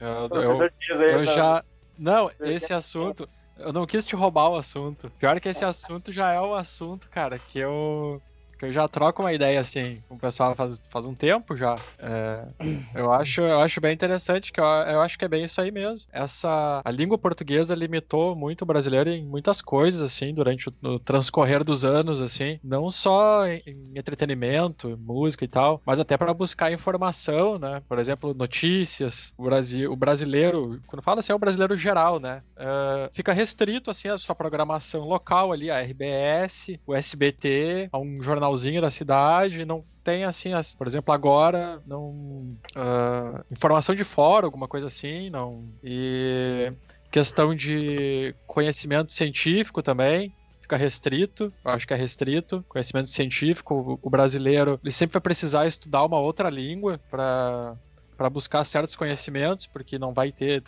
[0.00, 1.64] Eu, eu, eu já.
[1.96, 3.28] Não, esse assunto.
[3.56, 5.08] Eu não quis te roubar o assunto.
[5.18, 8.20] Pior que esse assunto já é o assunto, cara, que eu
[8.64, 11.76] eu já troco uma ideia assim com o pessoal faz, faz um tempo já.
[11.98, 12.44] É,
[12.94, 15.70] eu, acho, eu acho bem interessante, que eu, eu acho que é bem isso aí
[15.70, 16.08] mesmo.
[16.12, 21.64] Essa, a língua portuguesa limitou muito o brasileiro em muitas coisas, assim, durante o, transcorrer
[21.64, 22.58] dos anos, assim.
[22.62, 27.82] Não só em, em entretenimento, música e tal, mas até para buscar informação, né?
[27.88, 29.32] Por exemplo, notícias.
[29.36, 32.42] O, Brasil, o brasileiro, quando fala assim, é o brasileiro geral, né?
[32.56, 38.22] É, fica restrito, assim, a sua programação local ali, a RBS, o SBT, a um
[38.22, 44.04] jornal jornalzinho da cidade, não tem assim, as, por exemplo, agora, não uh, informação de
[44.04, 45.64] fora, alguma coisa assim, não.
[45.82, 46.72] E
[47.10, 54.06] questão de conhecimento científico também fica restrito, eu acho que é restrito, conhecimento científico, o,
[54.06, 57.76] o brasileiro, ele sempre vai precisar estudar uma outra língua para
[58.16, 60.62] para buscar certos conhecimentos, porque não vai ter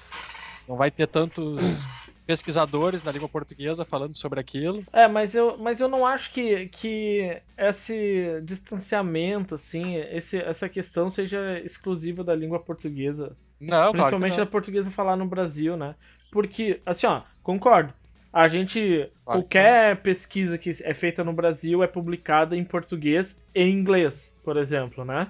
[0.67, 1.85] não vai ter tantos
[2.27, 4.85] pesquisadores na língua portuguesa falando sobre aquilo.
[4.93, 11.09] É, mas eu, mas eu não acho que, que esse distanciamento, assim, esse, essa questão
[11.09, 13.37] seja exclusiva da língua portuguesa.
[13.61, 15.95] Não, Principalmente claro da portuguesa falar no Brasil, né?
[16.31, 17.95] Porque, assim, ó, concordo.
[18.33, 19.11] A gente.
[19.25, 24.59] Claro qualquer pesquisa que é feita no Brasil é publicada em português e inglês, por
[24.59, 25.29] exemplo, né?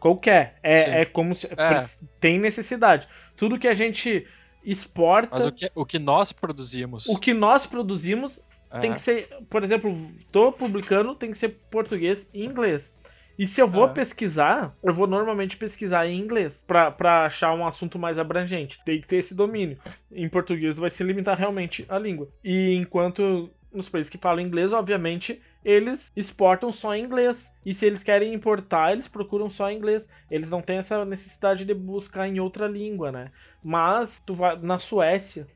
[0.00, 0.58] Qualquer.
[0.62, 1.46] É, é como se.
[1.46, 1.86] É.
[2.18, 3.06] Tem necessidade.
[3.36, 4.26] Tudo que a gente
[4.64, 5.30] exporta.
[5.32, 7.06] Mas o que, o que nós produzimos.
[7.06, 8.40] O que nós produzimos
[8.70, 8.78] é.
[8.78, 12.94] tem que ser, por exemplo, tô publicando, tem que ser português e inglês.
[13.38, 13.92] E se eu vou é.
[13.92, 18.78] pesquisar, eu vou normalmente pesquisar em inglês para achar um assunto mais abrangente.
[18.84, 19.78] Tem que ter esse domínio.
[20.12, 22.28] Em português vai se limitar realmente a língua.
[22.44, 27.52] E enquanto nos países que falam inglês, obviamente, eles exportam só em inglês.
[27.64, 30.08] E se eles querem importar, eles procuram só em inglês.
[30.30, 33.30] Eles não têm essa necessidade de buscar em outra língua, né?
[33.62, 35.46] Mas tu vai na Suécia,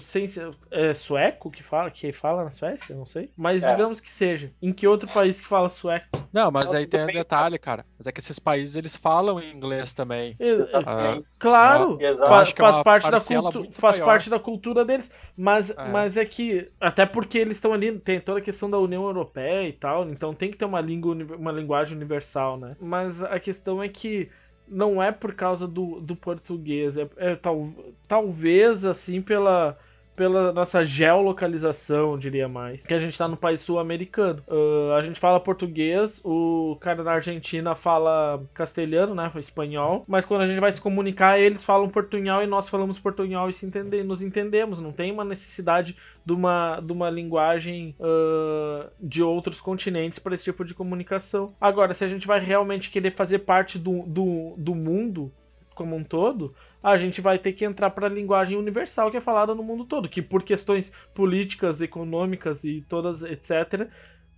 [0.00, 0.26] sem
[0.70, 3.30] é sueco que fala, que fala na Suécia, não sei.
[3.36, 3.70] Mas é.
[3.70, 4.50] digamos que seja.
[4.60, 6.06] Em que outro país que fala sueco?
[6.32, 7.84] Não, mas aí tem um detalhe, cara.
[7.98, 10.36] Mas é que esses países eles falam inglês também.
[10.72, 15.10] Ah, claro, faz, faz parte da cultura, faz parte da cultura deles.
[15.36, 15.88] Mas é.
[15.88, 19.68] mas é que até porque eles estão ali, tem toda a questão da União Europeia
[19.68, 22.76] e tal, então tem que ter uma língua, uma linguagem universal, né?
[22.80, 24.30] Mas a questão é que
[24.68, 27.72] não é por causa do, do português, é, é tal,
[28.08, 29.78] talvez assim pela
[30.16, 32.84] pela nossa geolocalização, diria mais.
[32.84, 34.42] Que a gente tá no país sul-americano.
[34.48, 39.30] Uh, a gente fala português, o cara na Argentina fala castelhano, né?
[39.36, 40.04] Espanhol.
[40.08, 43.52] Mas quando a gente vai se comunicar, eles falam portunhol e nós falamos portunhol e
[43.52, 43.66] se
[44.04, 44.80] nos entendemos.
[44.80, 50.44] Não tem uma necessidade de uma, de uma linguagem uh, de outros continentes para esse
[50.44, 51.54] tipo de comunicação.
[51.60, 55.30] Agora, se a gente vai realmente querer fazer parte do, do, do mundo
[55.76, 59.20] como um todo, a gente vai ter que entrar para a linguagem universal que é
[59.20, 63.88] falada no mundo todo, que por questões políticas, econômicas e todas, etc.,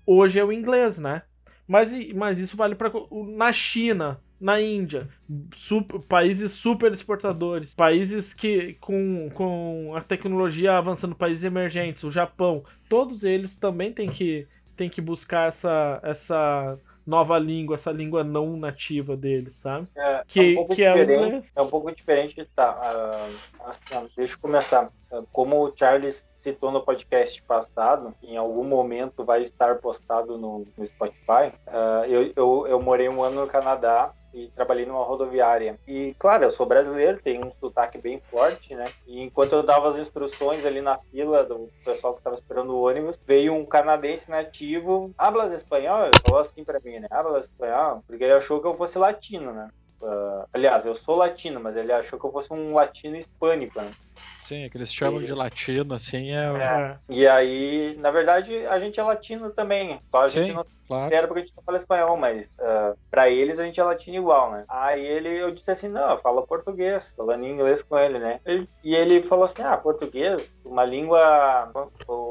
[0.07, 1.23] hoje é o inglês, né?
[1.67, 2.91] Mas, mas isso vale para
[3.37, 5.09] na China, na Índia,
[5.53, 12.65] super, países super exportadores, países que com, com a tecnologia avançando, países emergentes, o Japão,
[12.89, 16.79] todos eles também têm que, têm que buscar essa, essa
[17.09, 19.89] nova língua, essa língua não nativa deles, sabe?
[19.97, 21.53] É, que, é um pouco que diferente.
[21.57, 22.51] É, é um pouco diferente.
[22.55, 24.91] Tá, uh, assim, deixa eu começar.
[25.33, 30.87] Como o Charles citou no podcast passado, em algum momento vai estar postado no, no
[30.87, 31.51] Spotify.
[31.67, 35.79] Uh, eu, eu, eu morei um ano no Canadá e trabalhei numa rodoviária.
[35.87, 38.93] E, claro, eu sou brasileiro, tenho um sotaque bem forte, né?
[39.07, 42.83] E enquanto eu dava as instruções ali na fila do pessoal que estava esperando o
[42.83, 46.07] ônibus, veio um canadense nativo, hablas espanhol?
[46.07, 47.07] Ele falou assim para mim, né?
[47.11, 48.03] Hablas espanhol?
[48.07, 49.69] Porque ele achou que eu fosse latino, né?
[50.01, 53.91] Uh, aliás, eu sou latino, mas ele achou que eu fosse um latino hispânico, né?
[54.39, 55.27] Sim, é que eles chamam e...
[55.27, 56.45] de latino, assim, é...
[56.45, 56.99] é...
[57.09, 60.45] E aí, na verdade, a gente é latino também, só a Sim.
[60.45, 61.15] gente não Claro.
[61.15, 64.17] Era porque a gente não fala espanhol, mas uh, pra eles a gente é latino
[64.17, 64.65] igual, né?
[64.67, 68.41] Aí ele, eu disse assim, não, eu falo português, falando inglês com ele, né?
[68.83, 71.71] E ele falou assim, ah, português, uma língua,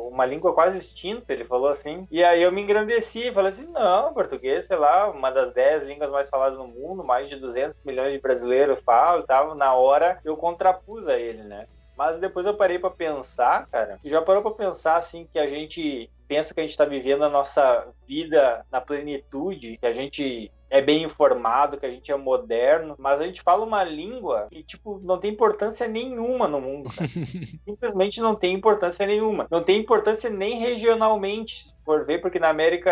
[0.10, 2.08] uma língua quase extinta, ele falou assim.
[2.12, 6.10] E aí eu me engrandeci, falei assim, não, português, sei lá, uma das dez línguas
[6.10, 9.56] mais faladas no mundo, mais de 200 milhões de brasileiros falam e tal.
[9.56, 11.68] Na hora eu contrapus a ele, né?
[11.98, 14.00] Mas depois eu parei para pensar, cara.
[14.04, 17.30] Já parou para pensar assim que a gente pensa que a gente está vivendo a
[17.30, 22.96] nossa vida na plenitude, que a gente é bem informado, que a gente é moderno,
[22.98, 26.90] mas a gente fala uma língua que, tipo, não tem importância nenhuma no mundo.
[27.66, 29.48] Simplesmente não tem importância nenhuma.
[29.50, 32.92] Não tem importância nem regionalmente por ver, porque na América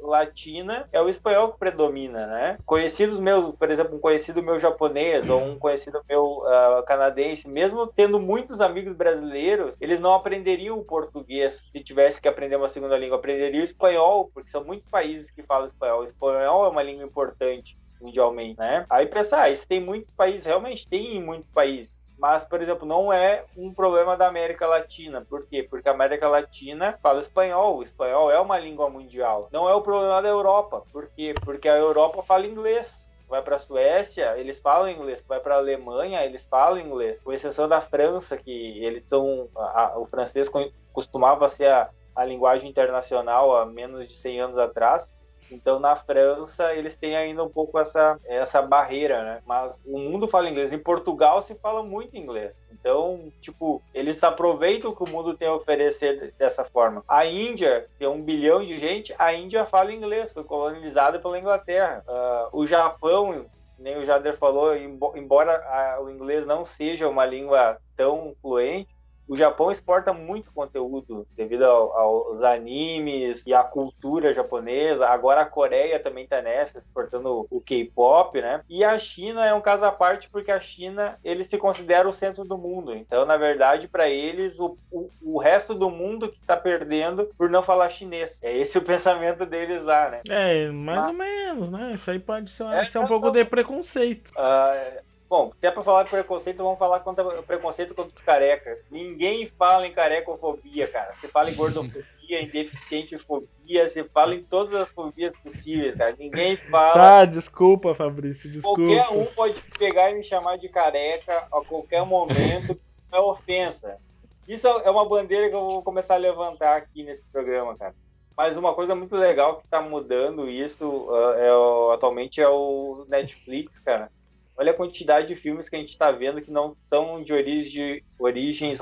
[0.00, 2.56] Latina é o espanhol que predomina, né?
[2.64, 7.84] Conhecidos meus, por exemplo, um conhecido meu japonês ou um conhecido meu uh, canadense, mesmo
[7.88, 12.96] tendo muitos amigos brasileiros, eles não aprenderiam o português se tivesse que aprender uma segunda
[12.96, 16.02] língua, aprenderiam o espanhol, porque são muitos países que falam espanhol.
[16.02, 18.86] O espanhol é uma língua importante mundialmente, né?
[18.88, 22.86] Aí pensar, ah, isso tem muitos países, realmente tem em muitos países mas, por exemplo,
[22.86, 25.24] não é um problema da América Latina.
[25.24, 25.62] Por quê?
[25.62, 27.78] Porque a América Latina fala espanhol.
[27.78, 29.48] O espanhol é uma língua mundial.
[29.52, 30.82] Não é o problema da Europa.
[30.92, 31.32] Por quê?
[31.44, 33.08] Porque a Europa fala inglês.
[33.28, 35.22] Vai para a Suécia, eles falam inglês.
[35.28, 37.20] Vai para a Alemanha, eles falam inglês.
[37.20, 39.48] Com exceção da França, que eles são.
[39.54, 40.50] A, a, o francês
[40.92, 45.08] costumava ser a, a linguagem internacional há menos de 100 anos atrás.
[45.50, 49.42] Então, na França, eles têm ainda um pouco essa, essa barreira, né?
[49.46, 50.72] Mas o mundo fala inglês.
[50.72, 52.58] Em Portugal se fala muito inglês.
[52.72, 57.02] Então, tipo, eles aproveitam o que o mundo tem a oferecer dessa forma.
[57.08, 62.04] A Índia tem um bilhão de gente, a Índia fala inglês, foi colonizada pela Inglaterra.
[62.06, 63.46] Uh, o Japão,
[63.78, 68.88] nem o Jader falou, embora a, o inglês não seja uma língua tão fluente,
[69.28, 75.06] o Japão exporta muito conteúdo devido ao, aos animes e à cultura japonesa.
[75.06, 78.62] Agora a Coreia também está nessa, exportando o K-pop, né?
[78.68, 82.12] E a China é um caso à parte porque a China ele se considera o
[82.12, 82.94] centro do mundo.
[82.94, 87.50] Então, na verdade, para eles o, o, o, resto do mundo que está perdendo por
[87.50, 88.42] não falar chinês.
[88.42, 90.22] É esse o pensamento deles lá, né?
[90.28, 91.08] É, mais Mas...
[91.08, 91.92] ou menos, né?
[91.94, 94.30] Isso aí pode ser, é, ser um pouco de preconceito.
[94.30, 98.78] Uh, Bom, se é pra falar de preconceito, vamos falar contra preconceito contra os carecas.
[98.90, 101.12] Ninguém fala em carecofobia, cara.
[101.12, 106.16] Você fala em gordofobia, em deficientefobia, você fala em todas as fobias possíveis, cara.
[106.18, 106.94] Ninguém fala.
[106.94, 108.80] Tá, desculpa, Fabrício, desculpa.
[108.80, 112.80] Qualquer um pode pegar e me chamar de careca a qualquer momento,
[113.12, 113.98] é ofensa.
[114.46, 117.94] Isso é uma bandeira que eu vou começar a levantar aqui nesse programa, cara.
[118.34, 123.78] Mas uma coisa muito legal que está mudando isso uh, é, atualmente é o Netflix,
[123.78, 124.10] cara
[124.58, 128.04] olha a quantidade de filmes que a gente está vendo que não são de, de
[128.18, 128.80] origens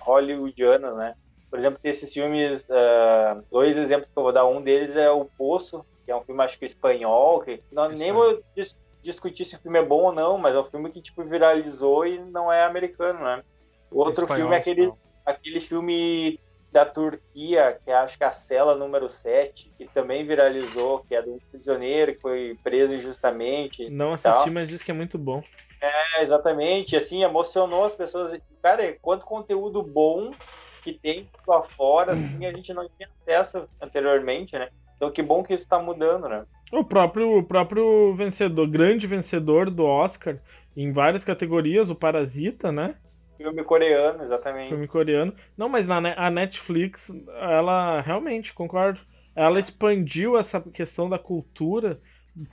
[0.00, 1.14] hollywoodianas, né?
[1.50, 4.46] Por exemplo, tem esses filmes, uh, dois exemplos que eu vou dar.
[4.46, 8.12] Um deles é O Poço, que é um filme, acho que espanhol, que não, nem
[8.12, 11.00] vou dis discutir se o filme é bom ou não, mas é um filme que,
[11.00, 13.42] tipo, viralizou e não é americano, né?
[13.90, 14.92] O outro espanhol, filme é aquele,
[15.24, 16.38] aquele filme
[16.72, 21.14] da Turquia, que é, acho que é a cela número 7, que também viralizou, que
[21.14, 23.90] é de um prisioneiro que foi preso injustamente.
[23.90, 25.42] Não assisti, mas disse que é muito bom.
[25.80, 26.94] É, exatamente.
[26.94, 28.38] Assim, emocionou as pessoas.
[28.62, 30.30] Cara, quanto conteúdo bom
[30.84, 34.68] que tem lá fora, assim, a gente não tinha acesso anteriormente, né?
[34.96, 36.44] Então que bom que isso está mudando, né?
[36.72, 40.38] O próprio, o próprio vencedor, grande vencedor do Oscar
[40.76, 42.94] em várias categorias, o Parasita, né?
[43.40, 44.68] Filme coreano, exatamente.
[44.68, 45.32] Filme coreano.
[45.56, 47.10] Não, mas na, a Netflix,
[47.40, 49.00] ela realmente, concordo.
[49.34, 51.98] Ela expandiu essa questão da cultura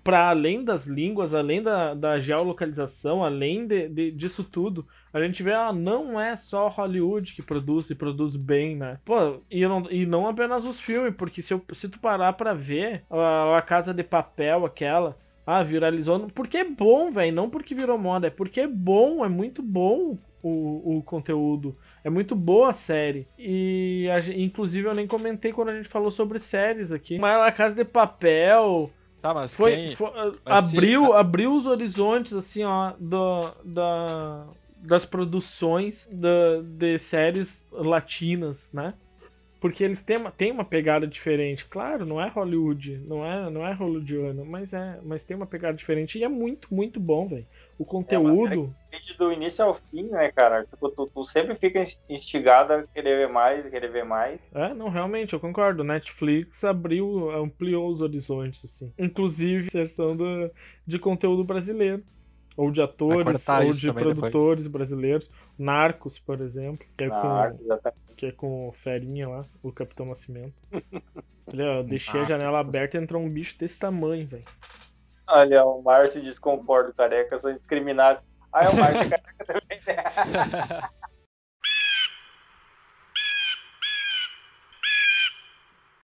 [0.02, 5.44] para além das línguas, além da, da geolocalização, além de, de, disso tudo, a gente
[5.44, 8.98] vê, ah, não é só Hollywood que produz e produz bem, né?
[9.04, 12.54] Pô, e não, e não apenas os filmes, porque se, eu, se tu parar pra
[12.54, 17.76] ver a, a Casa de Papel, aquela, ah, viralizou, porque é bom, velho, não porque
[17.76, 20.18] virou moda, é porque é bom, é muito bom
[20.48, 21.76] o, o conteúdo.
[22.04, 23.28] É muito boa a série.
[23.38, 27.20] E a, inclusive eu nem comentei quando a gente falou sobre séries aqui.
[27.20, 28.92] Mas a Casa de Papel,
[29.22, 29.96] Tá, mas foi, quem...
[29.96, 30.10] foi
[30.46, 31.12] abriu, se...
[31.14, 34.46] abriu os horizontes, assim, ó, do, da,
[34.78, 38.94] das produções da, de séries latinas, né?
[39.60, 41.66] Porque eles têm uma, têm uma pegada diferente.
[41.66, 45.76] Claro, não é Hollywood, não é, não é hollywoodiano, mas é, mas tem uma pegada
[45.76, 47.46] diferente e é muito, muito bom, velho.
[47.78, 48.74] O conteúdo.
[48.92, 50.66] É do início ao fim, né, cara?
[50.66, 54.40] Tipo, tu, tu, sempre fica instigado a querer ver mais, querer ver mais.
[54.54, 55.84] É, não, realmente, eu concordo.
[55.84, 58.92] Netflix abriu, ampliou os horizontes, assim.
[58.98, 60.52] Inclusive, inserção do,
[60.86, 62.04] de conteúdo brasileiro
[62.58, 64.90] ou de atores, ou de produtores depois.
[64.90, 65.32] brasileiros.
[65.58, 70.08] Narcos, por exemplo, que é, Narcos, com, que é com o Ferinha lá, o Capitão
[70.08, 70.56] Nascimento.
[71.48, 74.44] Olha, eu deixei a janela aberta e entrou um bicho desse tamanho, velho.
[75.28, 78.24] Olha, o Márcio desconcorda, careca, são discriminados.
[78.52, 80.90] Ah, é o Márcio careca também, né?